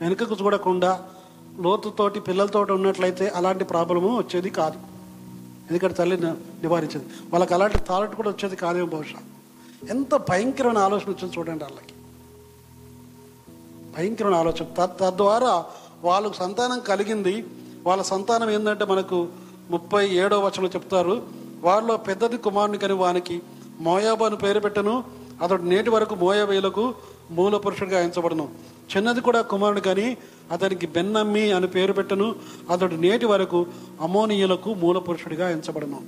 [0.00, 1.04] వెనుకకు చూడకుండా
[1.58, 4.78] లోతుతోటి పిల్లలతోటి ఉన్నట్లయితే అలాంటి ప్రాబ్లము వచ్చేది కాదు.
[5.70, 7.06] ఎందుకంటే తల్లి నివారించింది నివారించేది.
[7.30, 9.22] వాళ్ళకి అలాంటి థాలెట్ కూడా వచ్చేది కాదేమో బహుశా.
[9.90, 11.94] ఎంత భయంకరమైన ఆలోచన వచ్చింది చూడండి వాళ్ళకి.
[13.98, 14.86] భయంకరమైన ఆలోచన.
[14.86, 15.64] తద్వారా
[16.02, 17.46] వాళ్ళకు సంతానం కలిగింది.
[17.82, 19.28] వాళ్ళ సంతానం ఏంటంటే మనకు
[19.70, 21.22] ముప్పై ఏడో వచనం చెప్తారు.
[21.60, 23.42] వాళ్ళలో పెద్దది కుమారుని కని వానికి
[23.80, 25.04] మోయాబు అని పేరు పెట్టను.
[25.42, 26.94] అతడు నేటి వరకు మోయాబీలకు
[27.30, 28.48] మూల పురుషుడిగా ఎంచబడను.
[28.96, 30.16] చిన్నది కూడా కుమారుడు కానీ
[30.50, 32.36] అతనికి బెన్నమ్మి అని పేరు పెట్టను.
[32.70, 33.66] అతడు నేటి వరకు
[34.00, 36.00] అమోనియులకు మూల పురుషుడిగా ఎంచబడను.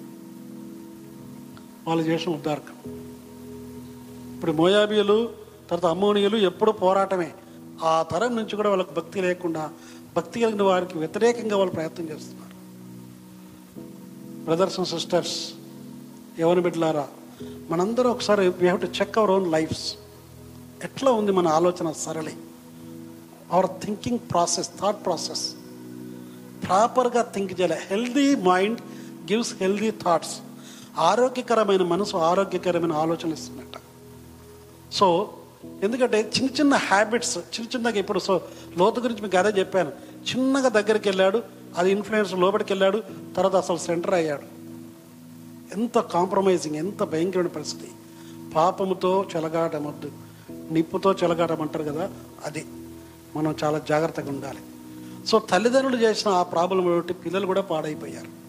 [1.89, 2.75] వాళ్ళు చేసిన ఉద్దార్కం
[4.35, 5.29] ఇప్పుడు మోయాబీయులు
[5.71, 7.33] తర్వాత అమ్మోనియులు ఎప్పుడూ పోరాటమే.
[7.83, 9.71] ఆ తరం నుంచి కూడా వాళ్ళకి భక్తి లేకుండా
[10.17, 12.55] భక్తి కలిగిన వారికి వ్యతిరేకంగా వాళ్ళు ప్రయత్నం చేస్తున్నారు.
[14.45, 15.53] బ్రదర్స్ అండ్ సిస్టర్స్
[16.39, 17.09] ఎవరి బిడ్డలారా?
[17.71, 19.97] మనందరం ఒకసారి we have to check our own lives
[20.83, 21.93] ఎట్లా ఉంది మన ఆలోచన?
[21.93, 22.35] సరళి.
[23.53, 25.55] Our thinking process thought process
[26.67, 27.75] ప్రాపర్గా థింక్ చేయాలి.
[27.75, 28.81] Healthy mind
[29.33, 30.41] gives healthy thoughts
[30.99, 33.81] ఆరోగ్యకరమైన మనసు ఆరోగ్యకరమైన ఆలోచనలు ఇస్తుందట.
[34.93, 35.35] సో
[35.83, 38.41] ఎందుకంటే చిన్న చిన్న హ్యాబిట్స్ చిన్న చిన్నగా ఇప్పుడు సో
[38.77, 39.93] లోతు గురించి మీకు అదే చెప్పాను.
[40.31, 41.43] చిన్నగా దగ్గరికి వెళ్ళాడు
[41.79, 43.03] అది ఇన్ఫ్లుయెన్స్ లోపలికి వెళ్ళాడు
[43.37, 44.43] తర్వాత అసలు సెంటర్ అయ్యాడు.
[45.75, 47.93] ఎంత కాంప్రమైజింగ్ ఎంత భయంకరమైన పరిస్థితి.
[48.55, 50.24] పాపముతో చెలగాటమొద్దు.
[50.73, 52.11] నిప్పుతో చెలగాటమంటారు కదా
[52.45, 52.65] అది
[53.37, 54.59] మనం చాలా జాగ్రత్తగా ఉండాలి.
[55.27, 58.45] సో తల్లిదండ్రులు చేసిన ఆ ప్రాబ్లం బట్టి పిల్లలు కూడా పాడైపోయారు.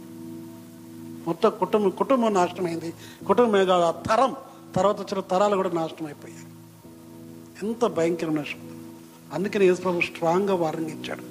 [1.27, 2.93] మొత్తం కుటుంబం కుటుంబం నాశనమైంది.
[3.27, 4.35] కుటుంబమే కాదు ఆ తరం
[4.75, 6.45] తర్వాత వచ్చిన తరాలు కూడా నాశనం అయిపోయాయి
[7.63, 8.89] ఎంత భయంకరమైన నష్టం
[9.33, 11.23] అందుకని యేసుప్రభు స్ట్రాంగ్గా వార్నింగ్ ఇచ్చాడు.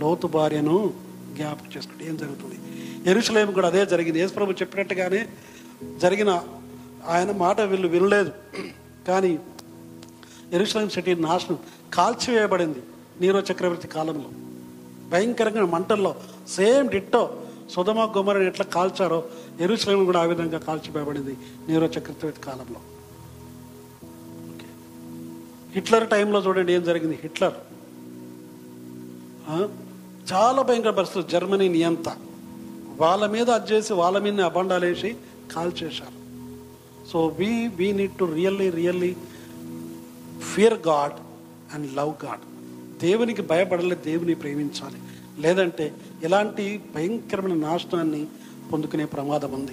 [0.00, 0.92] లోతు భార్యను
[1.36, 2.54] జ్ఞాపకం చేసుకుంటే ఏం జరుగుతుంది?
[3.10, 4.18] ఎరుసలేం కూడా అదే జరిగింది.
[4.18, 5.28] యేసు ప్రభు చెప్పినట్టుగానే
[5.96, 6.42] జరిగిన
[7.08, 8.32] ఆయన మాట వీళ్ళు వినలేదు.
[9.08, 9.38] కానీ
[10.52, 11.58] ఎరుసలం సిటీ నాశనం
[11.94, 12.82] కాల్చివేయబడింది
[13.20, 14.28] నీరో చక్రవర్తి కాలంలో.
[15.08, 16.14] భయంకరంగా మంటల్లో
[16.48, 19.24] సేమ్ డిట్టో సుధమ గుమ్మరని ఎట్లా కాల్చారో
[19.60, 21.36] ఎరుసలం కూడా ఆ విధంగా కాల్చివేయబడింది
[21.68, 22.80] నీరో చక్రవర్తి కాలంలో.
[25.72, 27.18] హిట్లర్ టైంలో చూడండి ఏం జరిగింది.
[27.22, 27.54] హిట్లర్.
[30.32, 31.30] చాలా భయంకర పరిస్థితులు.
[31.30, 32.08] జర్మనీ నియంత.
[32.96, 35.16] వాళ్ళ మీద అది చేసి వాళ్ళ మీద అబండాలు వేసి
[35.56, 36.22] కాల్ చేశారు
[37.08, 39.16] so we we need to really really
[40.52, 41.12] fear God
[41.74, 42.40] and love God
[42.98, 44.98] దేవునికి భయపడలే దేవుని ప్రేమించాలి.
[45.42, 48.26] లేదంటే ఎలాంటి భయంకరమైన నాశనాన్ని
[48.72, 49.72] పొందుకునే ప్రమాదం ఉంది.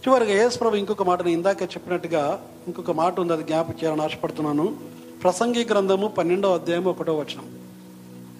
[0.00, 4.76] చివరిగా యేసు ప్రభు ఇంకొక మాటని ఇందాక చెప్పినట్టుగా ఇంకొక మాట ఉంది అది జ్ఞాపకం చేయాలని ఆశపడుతున్నాను.
[5.22, 7.58] ప్రసంగి గ్రంథము పన్నెండవ అధ్యాయం ఒకటో వచనం.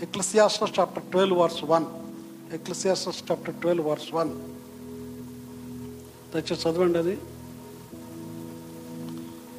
[0.03, 1.85] Ecclesiastes chapter twelve verse one.
[2.55, 4.31] Ecclesiastes chapter twelve verse one.
[6.35, 7.19] దయచేసి చదవండి అది.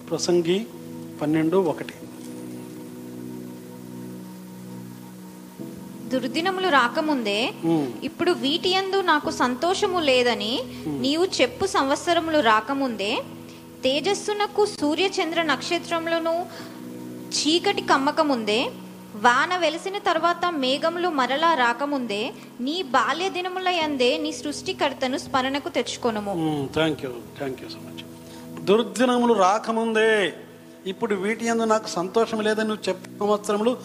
[0.10, 0.68] ప్రసంగి
[1.22, 1.96] పన్నెండు ఒకటి.
[6.12, 7.40] దుర్దినములు రాకముందే
[8.04, 10.54] ఇప్పుడు వీటి యందు నాకు సంతోషము లేదని
[11.02, 13.12] నీవు చెప్పు సంవత్సరములు రాకముందే
[13.84, 16.36] తేజస్సునకు సూర్య చంద్ర నక్షత్రములను
[17.38, 18.60] చీకటి కమ్మకముందే
[19.24, 22.22] వాన వెలిసిన తర్వాత మేఘములు మరలా రాకముందే
[22.60, 26.34] నీ బాల్య దినముల యందే నీ సృష్టికర్తను స్మరణకు తెచ్చుకొనుము.
[26.74, 28.04] Thank you thank you so much.
[28.64, 30.10] దుర్దినములు రాకముందే
[30.88, 33.78] ఇప్పుడు వీటి ఎందు నాకు సంతోషం లేదని నువ్వు చెప్ప సంవత్సరములు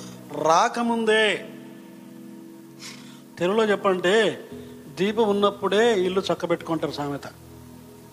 [0.43, 1.45] రాకముందే.
[3.39, 4.45] తెలుగులో చెప్పంటే
[4.99, 7.21] దీపం ఉన్నప్పుడే ఇల్లు చక్కబెట్టుకుంటారు సామెత.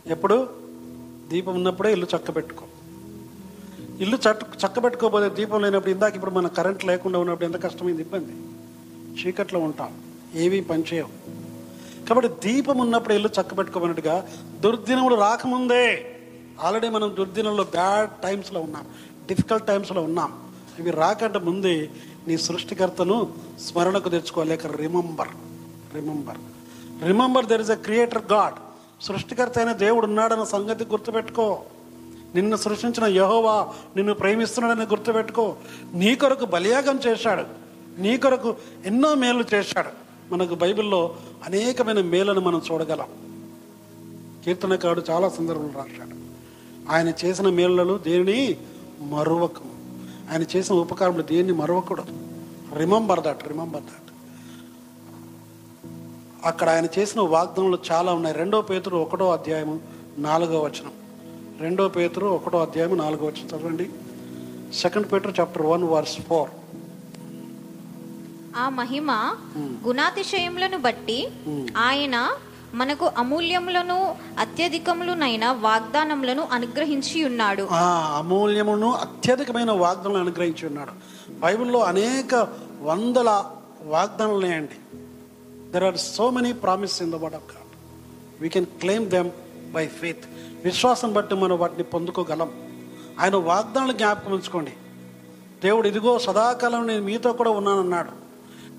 [0.08, 0.50] ఎప్పుడు?
[1.28, 2.66] దీపం ఉన్నప్పుడే ఇల్లు చక్కబెట్టుకో.
[4.00, 8.34] ఇల్లు చక్క చక్కబెట్టుకోపోతే దీపం లేనప్పుడు ఇందాక ఇప్పుడు మన కరెంట్ లేకుండా ఉన్నప్పుడు ఎంత కష్టమైంది ఇబ్బంది.
[9.22, 10.02] చీకట్లో ఉంటాం.
[10.36, 11.10] ఏవి పనిచేయవు
[12.08, 14.28] కాబట్టి దీపం ఉన్నప్పుడు ఇల్లు చక్కబెట్టుకోమన్నట్టుగా
[14.60, 16.16] దుర్దినములు రాకముందే.
[16.60, 18.86] ఆల్రెడీ మనం దుర్దినంలో బ్యాడ్ టైమ్స్లో ఉన్నాం.
[19.28, 20.34] డిఫికల్ట్ టైమ్స్లో ఉన్నాం.
[20.80, 21.90] ఇవి రాకంటే ముందే
[22.28, 25.28] నీ సృష్టికర్తను స్మరణకు తెచ్చుకోలేక remember
[25.96, 26.38] remember
[27.04, 28.54] remember there is a creator God
[29.04, 31.62] సృష్టికర్త అయిన దేవుడు ఉన్నాడన్న సంగతి గుర్తుపెట్టుకో.
[32.36, 35.56] నిన్ను సృష్టించిన యహోవా నిన్ను ప్రేమిస్తున్నాడని గుర్తుపెట్టుకో.
[35.94, 37.44] నీ కొరకు బలియాగం చేశాడు.
[38.02, 39.90] నీ కొరకు ఎన్నో మేలు చేశాడు.
[40.34, 43.08] మనకు బైబిల్లో అనేకమైన మేలను మనం చూడగలం.
[44.46, 46.19] కీర్తనకారుడు చాలా సందర్భంలో రాశాడు.
[46.90, 48.58] ఆయన చేసిన మేలులలో దేనిని
[49.02, 49.72] మరువకము
[50.32, 52.14] ఆయన చేసిన ఉపకారములు దేన్ని మరవకూడదు.
[52.78, 54.12] రిమంబర్ దట్ రిమంబర్ దట్
[56.46, 58.36] అక్కడ ఆయన చేసిన వాగ్దానాలు చాలా ఉన్నాయి.
[58.36, 59.80] రెండో పేతురు ఒకటో అధ్యాయము
[60.18, 60.92] నాలుగో వచనం.
[61.60, 63.48] రెండో పేతురు ఒకటో అధ్యాయం నాలుగో వచనం.
[63.48, 63.90] చదవండి.
[64.74, 66.50] సెకండ్ పేతురు చాప్టర్ వన్ వర్స్ ఫోర్
[68.58, 69.36] ఆ మహిమ
[69.88, 71.28] గుణాతిశయములను బట్టి
[71.78, 72.16] ఆయన
[72.74, 77.68] మనకు అమూల్యములను అత్యధికములనైన వాగ్దానములను అనుగ్రహించి ఉన్నాడు.
[77.72, 80.92] ఆ అమూల్యమును అత్యధికమైన వాగ్దానాలు అనుగ్రహించి ఉన్నాడు.
[81.32, 82.48] బైబిల్లో అనేక
[82.82, 83.44] వందల
[83.84, 84.98] వాగ్దానాలు ఉన్నాయండి.
[85.72, 87.76] There are so many promise in the word of God
[88.42, 89.30] we can claim them
[89.72, 90.26] by faith
[90.64, 92.52] విశ్వాసం బట్టి మనం వాటిని పొందుకోగలం.
[93.20, 94.74] ఆయన వాగ్దానాలు జ్ఞాపకం ఉంచుకోండి.
[95.64, 98.29] దేవుడు ఇదిగో సదాకాలం నేను మీతో కూడా ఉన్నానన్నాడు.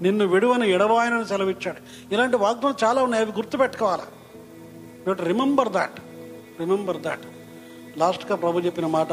[0.01, 1.81] నిన్ను విడువని ఎడవాయనని సెలవిచ్చాడు.
[2.15, 4.03] ఇలాంటి వాగ్దానం చాలా ఉన్నాయి అవి గుర్తుపెట్టుకోవాలి?
[5.09, 6.01] But remember that
[6.61, 7.21] remember that
[7.99, 9.13] లాస్ట్గా ప్రభు చెప్పిన మాట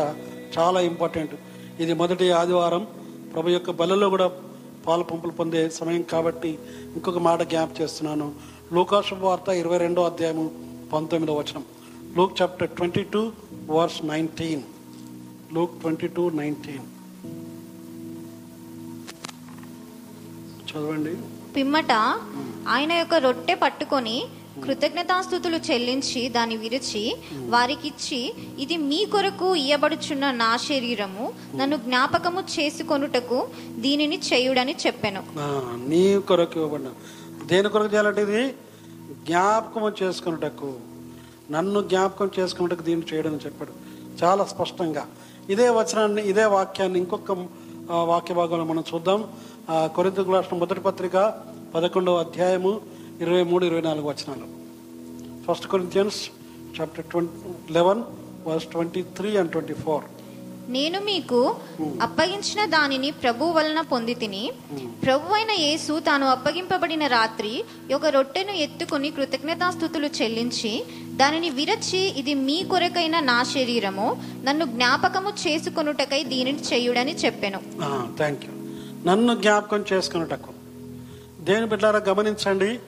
[0.58, 1.36] చాలా ఇంపార్టెంట్
[1.80, 2.88] ఇది మొదటి ఆదివారం.
[3.34, 4.32] ప్రభు యొక్క బలలో కూడా
[4.88, 6.60] పాల పంపులు పొందే సమయం కాబట్టి
[6.96, 8.36] ఇంకొక మాట జ్ఞాప్ చేస్తున్నాను.
[8.74, 10.52] లూకాశు వార్త ఇరవై రెండో అధ్యాయము
[10.94, 11.66] పంతొమ్మిదో వచనం.
[12.18, 13.32] Luke chapter twenty two
[13.70, 14.62] verse nineteen
[15.54, 16.86] Luke twenty two nineteen
[20.78, 21.14] చదవండి.
[21.56, 21.92] పిమ్మట
[22.74, 24.18] ఆయన యొక్క రొట్టె పట్టుకొని
[24.64, 27.04] కృతజ్ఞతాస్థుతులు చెల్లించి దాన్ని విరిచి
[27.54, 28.20] వారికిచ్చి
[28.60, 31.26] ఇది మీ కొరకు ఇయ్యబడుచున్న నా శరీరము.
[31.56, 33.40] నన్ను జ్ఞాపకము చేసుకొనుటకు
[33.86, 35.22] దీనిని చేయుడని చెప్పెను.
[35.90, 36.90] నీ కొరకు ఇవ్వబడిన
[37.46, 38.44] దేని కొరకు చేయాలంటే ఇది?
[39.28, 40.74] జ్ఞాపకం చేసుకున్నటకు
[41.52, 43.74] నన్ను జ్ఞాపకం చేసుకున్నటకు దీన్ని చేయడం చెప్పాడు.
[44.24, 45.04] చాలా స్పష్టంగా.
[45.50, 47.32] ఇదే వచనాన్ని ఇదే వాక్యాన్ని ఇంకొక
[48.12, 49.22] వాక్య భాగంలో మనం చూద్దాం.
[49.68, 51.16] కొరింతకు రాసిన మొదటి పత్రిక
[51.76, 52.72] పదకొండవ అధ్యాయము
[53.22, 54.46] ఇరవై మూడు ఇరవై నాలుగు వచనాలు.
[55.46, 56.20] First Corinthians
[56.76, 58.04] chapter twenty eleven
[58.48, 60.06] verse twenty three and twenty four
[60.76, 61.40] నేను మీకు
[62.02, 64.42] అప్పగించిన దానిని ప్రభు వలన పొంది తిని
[65.04, 67.54] ప్రభు అయిన యేసు తాను అప్పగింపబడిన రాత్రి
[67.96, 70.74] ఒక రొట్టెను ఎత్తుకుని కృతజ్ఞతాస్థుతులు చెల్లించి
[71.22, 74.08] దానిని విరచి ఇది మీ కొరకైన నా శరీరము.
[74.44, 77.62] నన్ను జ్ఞాపకము చేసుకొనుటకై దీనిని చేయుడని చెప్పెను.
[78.22, 78.57] థ్యాంక్ యూ
[79.08, 80.54] నన్ను జ్ఞాపకం చేసుకున్నటకు
[81.44, 82.80] దేని బిడ్డారా గమనించండి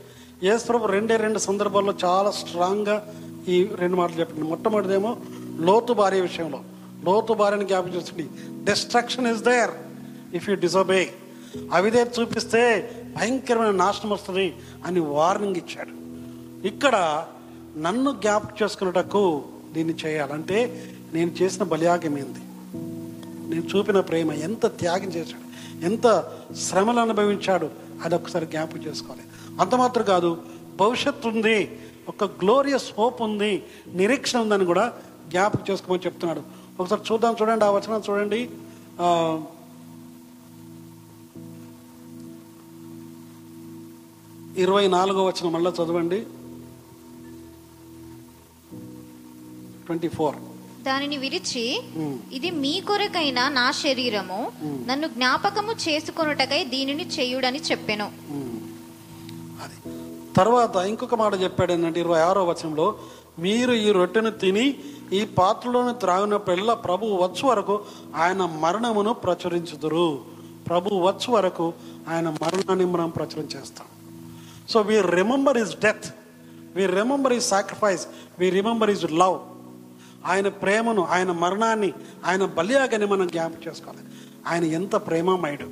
[0.43, 3.13] యేసుప్రభు రెండే రెండు సందర్భాల్లో చాలా స్ట్రాంగ్గా
[3.47, 4.41] ఈ రెండు మాటలు చెప్పండి.
[4.41, 5.17] మొట్టమొదటిదేమో
[5.59, 6.63] లోతు భార్య విషయంలో.
[7.03, 8.29] లోతు భార్యని జ్ఞాపకం చేసుకోండి.
[8.71, 9.71] Destruction is there
[10.35, 11.11] if you disobey
[11.73, 14.55] అవిదే చూపిస్తే భయంకరమైన నాశనం వస్తుంది
[14.85, 15.93] అని వార్నింగ్ ఇచ్చాడు.
[16.67, 17.25] ఇక్కడ
[17.77, 22.39] నన్ను జ్ఞాపకం చేసుకున్నటకు దీన్ని చేయాలంటే నేను చేసిన బలియాగం ఏంది?
[23.49, 25.48] నేను చూపిన ప్రేమ ఎంత త్యాగం చేశాడు?
[25.83, 26.07] ఎంత
[26.61, 27.69] శ్రమలు అనుభవించాడు
[28.03, 29.23] అది ఒకసారి జ్ఞాపకం చేసుకోవాలి.
[29.61, 30.41] అంత మాత్రం కాదు
[30.79, 33.63] భవిష్యత్తు ఉంది ఒక గ్లోరియస్ హోప్ ఉంది
[33.93, 34.93] నిరీక్షణ ఉందని కూడా
[35.29, 36.43] జ్ఞాపకం చేసుకోమని చెప్తున్నాడు.
[36.79, 38.49] ఒకసారి చూద్దాం చూడండి ఆ వచనం చూడండి.
[44.61, 46.19] ఇరవై నాలుగో వచనం మళ్ళీ చదవండి.
[49.85, 50.35] Twenty four.
[50.85, 51.83] దానిని విరిచి
[52.33, 54.51] ఇది మీ కొరకైన నా శరీరము
[54.87, 58.11] నన్ను జ్ఞాపకము చేసుకొనుటకై దీనిని చేయుడని చెప్పెను.
[59.63, 59.77] అది.
[60.37, 62.95] తర్వాత ఇంకొక మాట చెప్పాడు ఏంటంటే ఇరవై ఆరో వచనంలో
[63.39, 64.75] మీరు ఈ రొట్టెను తిని
[65.13, 67.81] ఈ పాత్రలోని త్రాగినప్పుడల్లా ప్రభు వచ్చు వరకు
[68.15, 70.23] ఆయన మరణమును ప్రచురించుదురు.
[70.67, 71.73] ప్రభు వచ్చు వరకు
[72.09, 73.87] ఆయన మరణాన్ని మనం ప్రచురం చేస్తాం
[74.69, 76.07] so we remember is death
[76.75, 78.07] we remember is sacrifice
[78.39, 79.37] we remember is love
[80.25, 81.93] ఆయన ప్రేమను ఆయన మరణాన్ని
[82.25, 83.99] ఆయన బలియాగని మనం జ్ఞాపకం చేసుకోవాలి.
[84.47, 85.69] ఆయన ఎంత ప్రేమమయుడు.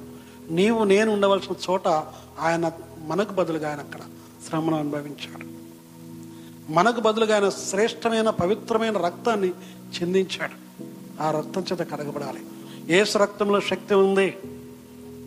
[0.54, 1.88] నీవు నేను ఉండవలసిన చోట
[2.40, 2.72] ఆయన
[3.08, 4.00] మనకు బదులుగా ఆయన అక్కడ
[4.48, 5.58] శ్రమను అనుభవించాడు.
[6.72, 9.50] మనకు బదులుగా ఆయన శ్రేష్టమైన పవిత్రమైన రక్తాన్ని
[9.98, 10.84] చిందించాడు.
[11.22, 12.46] ఆ రక్తం చేత కడగబడాలి.
[12.90, 14.38] ఏసు రక్తంలో శక్తి ఉంది.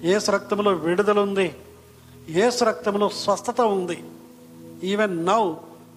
[0.03, 1.55] ఏసు రక్తంలో విడుదల ఉంది.
[2.29, 4.05] ఏసు రక్తంలో స్వస్థత ఉంది.
[4.85, 5.55] Even now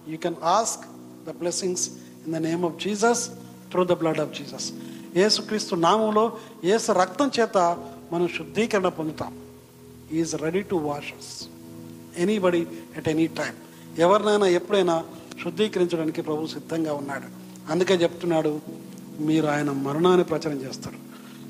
[0.08, 0.84] you can ask
[1.24, 1.90] the blessings
[2.26, 3.28] in the name of Jesus
[3.70, 4.72] through the blood of Jesus
[5.16, 6.32] యేసుక్రీస్తు నామంలో
[6.64, 7.58] యేసు రక్తం చేత
[8.12, 9.32] మనం శుద్ధీకరణ పొందుతాం.
[10.12, 11.48] Is ready to washes
[12.16, 13.54] anybody at any time
[13.98, 15.04] ఎవరినైనా ఎప్పుడైనా
[15.42, 17.28] శుద్ధీకరించడానికి ప్రభు సిద్ధంగా ఉన్నాడు.
[17.72, 18.60] అందుకే చెప్తున్నాడు
[19.20, 20.98] మీరు ఆయన మరణాన్ని ప్రచారం చేస్తారు.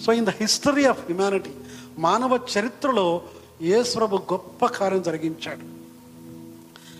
[0.02, 1.50] So in the history of humanity
[1.98, 3.22] మానవ చరిత్రలో
[3.62, 5.64] యేసు ప్రభు గొప్ప కార్యం జరిగించాడు.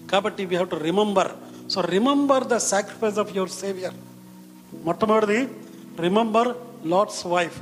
[0.08, 1.32] కాబట్టి we have to remember
[1.72, 3.96] so remember the sacrifice of your saviour
[4.87, 5.40] మొట్టమొదటిది
[6.05, 6.50] రిమెంబర్
[6.92, 7.59] లార్డ్స్ వైఫ్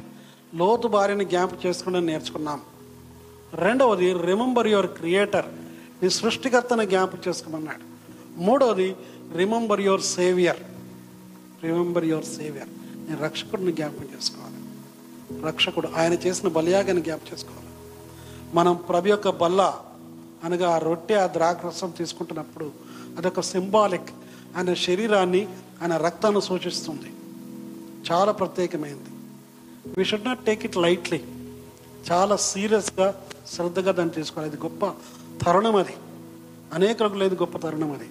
[0.60, 2.60] లోతు భార్యని జ్ఞాపకం చేసుకుని నేర్చుకున్నాం.
[3.64, 5.48] రెండవది రిమెంబర్ యువర్ క్రియేటర్
[6.02, 7.84] నీ సృష్టికర్తను జ్ఞాపకం చేసుకోమన్నాడు.
[8.46, 8.88] మూడవది
[9.40, 10.60] remember your saviour
[11.64, 12.70] remember your saviour
[13.06, 14.58] నేను రక్షకుడిని జ్ఞాపకం చేసుకోవాలి.
[15.48, 17.70] రక్షకుడు ఆయన చేసిన బలియాగాన్ని జ్ఞాపకం చేసుకోవాలి.
[18.54, 19.60] మనం ప్రభు యొక్క బల్ల
[20.44, 22.66] అనగా ఆ రొట్టె ఆ ద్రాక్షరసం తీసుకుంటున్నప్పుడు
[23.18, 24.10] అదొక సింబాలిక్
[24.56, 25.48] ఆయన శరీరాన్ని
[25.82, 27.10] ఆయన రక్తాన్ని సూచిస్తుంది
[28.12, 29.12] చాలా ప్రత్యేకమైనది
[29.98, 31.20] we should not take it lightly
[32.12, 34.52] చాలా సీరియస్గా శ్రద్ధగా దాన్ని తీసుకోవాలి.
[34.52, 34.86] ఇది గొప్ప
[35.44, 35.94] తరుణం అది.
[36.72, 38.04] అనేకులకు లేదు గొప్ప తరుణం అది.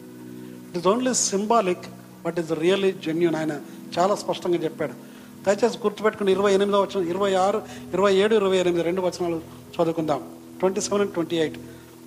[0.69, 1.85] It is only symbolic
[2.25, 3.59] but is really genuine ఆయన
[3.99, 4.93] చాలా స్పష్టంగా చెప్పాడు.
[5.43, 9.41] దయచేసి గుర్తుపెట్టుకుని ఇరవై ఎనిమిదో వచనం ఇరవై ఆరు ఇరవై ఏడు ఇరవై ఎనిమిది రెండు వచనాలు
[9.75, 10.29] చదువుకుందాం.
[10.59, 11.59] Twenty seven and twenty eight.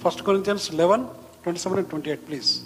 [0.04, 1.04] First Corinthians eleven
[1.42, 2.61] twenty seven and twenty eight please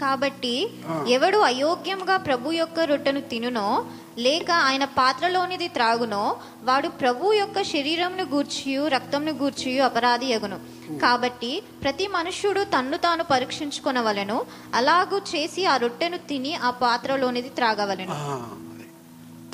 [0.00, 0.70] కాబట్టి.
[1.08, 3.86] ఎవడు అయోగ్యముగా ప్రభు యొక్క రొట్టెను తినునో
[4.18, 10.58] లేక ఆయన పాత్రలోనిది త్రాగునో వాడు ప్రభు యొక్క శరీరంను గూర్చియు రక్తంను గూర్చియు అపరాధి యగును
[10.98, 18.14] కాబట్టి ప్రతి మనుష్యుడు తన్ను తాను పరీక్షించుకొనవలెను అలాగూ చేసి ఆ రొట్టెను తిని ఆ పాత్రలోనిది త్రాగవలెను.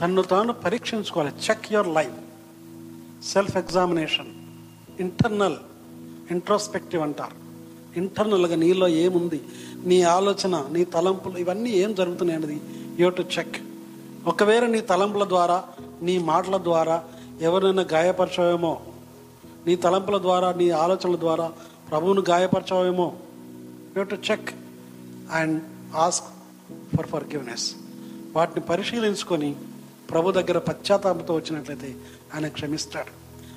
[0.01, 1.33] తన్ను తాను పరీక్షించుకోవాలి.
[1.51, 2.19] Check your life
[3.25, 4.31] self examination
[5.01, 5.57] internal
[6.31, 7.37] introspective అంటారు
[7.97, 9.41] ఇంటర్నల్గా నీలో ఏముంది?
[9.85, 12.61] నీ ఆలోచన నీ తలంపులు ఇవన్నీ ఏం జరుగుతున్నాయి అనేది
[13.03, 13.57] యూ టు చెక్
[14.27, 15.65] ఒకవేళ నీ తలంపుల ద్వారా
[16.03, 17.05] నీ మాటల ద్వారా
[17.41, 18.81] ఎవరైనా గాయపరచవేమో?
[19.67, 21.53] నీ తలంపుల ద్వారా నీ ఆలోచనల ద్వారా
[21.91, 23.17] ప్రభువును గాయపరచవేమో?
[23.97, 24.51] You to check
[25.33, 25.63] and
[25.97, 26.27] ask
[26.97, 27.75] for forgiveness
[28.37, 29.57] వాటిని పరిశీలించుకొని
[30.11, 31.95] ప్రభు దగ్గర పశ్చాత్తాపంతో వచ్చినట్లయితే
[32.35, 33.11] ఆయన క్షమిస్తాడు.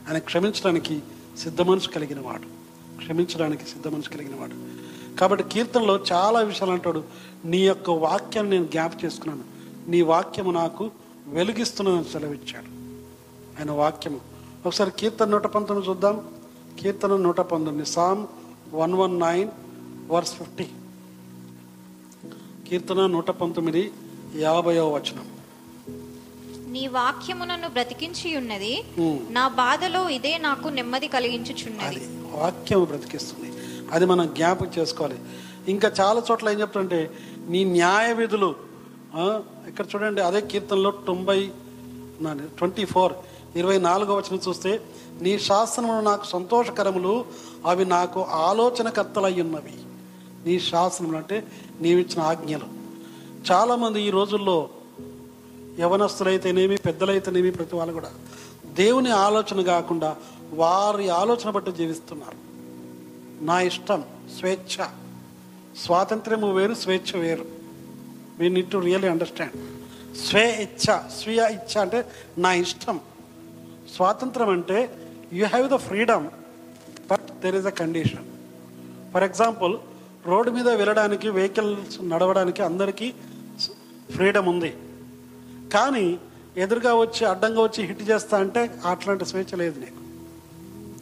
[0.09, 1.01] ఆయన క్షమించడానికి
[1.39, 2.63] సిద్ధ మనసు కలిగిన వాడు.
[2.97, 4.82] క్షమించడానికి సిద్ధ మనసు కలిగిన వాడు.
[5.19, 7.03] కాబట్టి కీర్తనలో చాలా విషయాలు అంటాడు
[7.45, 9.43] నీ యొక్క వాక్యాన్ని నేను జ్ఞాప చేసుకున్నాను.
[9.89, 10.91] నీ వాక్యము నాకు
[11.27, 12.65] వెలిగిస్తున్నదని సెలవిచ్చాడు.
[13.59, 14.19] ఆయన వాక్యము.
[14.65, 16.29] ఒకసారి కీర్తన నూట పంతొమ్మిది చూద్దాం.
[16.79, 18.27] కీర్తన నూట పంతొమ్మిది psalm
[18.73, 19.49] one one nine
[20.11, 20.67] verse fifty.
[22.69, 23.91] కీర్తన నూట పంతొమ్మిది
[24.35, 25.27] యాభైవ వచనం.
[26.71, 28.83] నీ వాక్యము నన్ను బ్రతికించి ఉన్నది.
[29.29, 31.83] నా బాధలో ఇదే నాకు నెమ్మది కలిగించుచున్నది.
[31.83, 33.52] అది వాక్యం బ్రతికిస్తుంది.
[33.93, 35.17] అది మనం జ్ఞాపకం చేసుకోవాలి.
[35.67, 36.99] ఇంకా చాలా చోట్ల ఏం చెప్తుంటే
[37.47, 38.55] నీ న్యాయ విధులు.
[39.67, 41.51] ఇక్కడ చూడండి అదే కీర్తనలో తొంభై
[42.57, 43.13] ట్వంటీ ఫోర్
[43.55, 44.81] ఇరవై నాలుగో వచనం చూస్తే
[45.21, 47.25] నీ శాసనములు నాకు సంతోషకరములు
[47.65, 48.19] అవి నాకు
[48.49, 49.75] ఆలోచనకర్తలై ఉన్నవి.
[50.45, 51.47] నీ శాసనములు అంటే
[51.81, 52.67] నీవిచ్చిన ఆజ్ఞలు.
[53.51, 54.69] చాలామంది ఈ రోజుల్లో
[55.79, 58.11] యవనస్తులైతేనేమి పెద్దలైతేనేమి ప్రతి వాళ్ళు కూడా
[58.65, 60.15] దేవుని ఆలోచన కాకుండా
[60.53, 62.52] వారి ఆలోచన బట్టి జీవిస్తున్నారు.
[63.47, 64.01] నా ఇష్టం
[64.35, 64.75] స్వేచ్ఛ.
[65.83, 67.45] స్వాతంత్ర్యము వేరు స్వేచ్ఛ వేరు.
[68.39, 69.55] We need to really understand
[70.25, 70.85] స్వే ఇచ్ఛ
[71.17, 71.99] స్వీయ ఇచ్ఛ అంటే
[72.43, 72.97] నా ఇష్టం.
[73.95, 74.77] స్వాతంత్రం అంటే
[75.39, 76.27] you have the freedom
[77.11, 78.27] but there is a condition
[79.13, 79.73] for example
[80.31, 83.09] road మీద వెళ్ళడానికి వెహికల్స్ నడవడానికి అందరికీ
[84.15, 84.71] ఫ్రీడమ్ ఉంది.
[85.75, 86.05] కానీ
[86.63, 90.02] ఎదురుగా వచ్చి అడ్డంగా వచ్చి హిట్ చేస్తా అంటే అట్లాంటి స్వేచ్ఛ లేదు నీకు.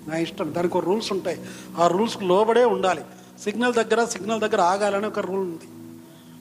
[0.08, 0.54] నా ఇష్టం.
[0.54, 1.42] దానికి ఒక రూల్స్ ఉంటాయి.
[1.78, 3.04] ఆ రూల్స్కి లోబడే ఉండాలి.
[3.44, 5.64] సిగ్నల్ దగ్గర సిగ్నల్ దగ్గర ఆగాలని ఒక రూల్ ఉంది.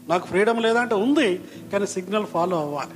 [0.08, 1.38] నాకు ఫ్రీడమ్ లేదంటే ఉంది
[1.72, 2.94] కానీ సిగ్నల్ ఫాలో అవ్వాలి.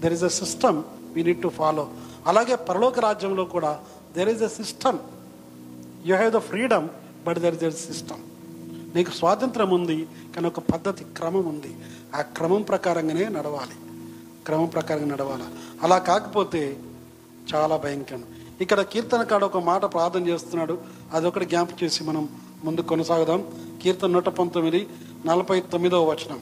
[0.00, 0.82] There is a system
[1.12, 1.88] we need to follow
[2.26, 3.80] అలాగే పరలోక రాజ్యంలో కూడా
[4.16, 4.98] there is a system
[6.06, 6.88] you have the freedom
[7.26, 8.22] but there is a system
[8.96, 11.76] నీకు స్వాతంత్రం ఉంది కానీ ఒక పద్ధతి క్రమం ఉంది.
[12.14, 13.74] ఆ క్రమం ప్రకారంగానే నడవాలి.
[14.46, 15.42] క్రమం ప్రకారంగా నడవాలి.
[15.82, 16.80] అలా కాకపోతే
[17.54, 18.24] చాలా భయంకరం.
[18.60, 20.78] ఇక్కడ కీర్తనకాడు ఒక మాట ప్రార్థన చేస్తున్నాడు.
[21.12, 22.28] అదొకటి జ్ఞాపకం చేసి మనం
[22.64, 23.44] ముందు కొనసాగుదాం.
[23.82, 24.88] కీర్తన నూట పంతొమ్మిది
[25.26, 26.40] నలభై తొమ్మిదవ వచనం.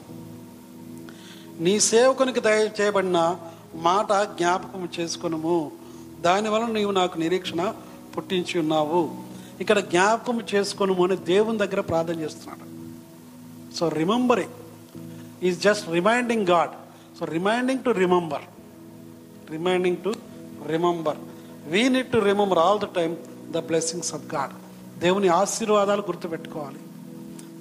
[1.59, 3.37] నీ సేవకునికి దయ చేయబడిన
[3.75, 5.71] మాట జ్ఞాపకం చేసుకునము.
[6.19, 7.73] దానివల్ల నీవు నాకు నిరీక్షణ
[8.17, 9.15] పుట్టించి ఉన్నావు.
[9.61, 12.73] ఇక్కడ జ్ఞాపకం చేసుకోను అని దేవుని దగ్గర ప్రార్థన చేస్తున్నాడు.
[13.75, 14.51] So remembering
[15.43, 16.71] is just reminding God
[17.19, 18.41] so reminding to remember
[19.51, 20.13] reminding to
[20.67, 21.17] remember
[21.67, 23.15] we need to remember all the time
[23.51, 24.51] the blessings of God
[24.99, 26.79] దేవుని ఆశీర్వాదాలు గుర్తుపెట్టుకోవాలి.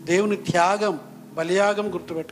[0.04, 1.00] దేవుని త్యాగం
[1.34, 2.28] బలియాగం గుర్తుపెట్టుకోవాలి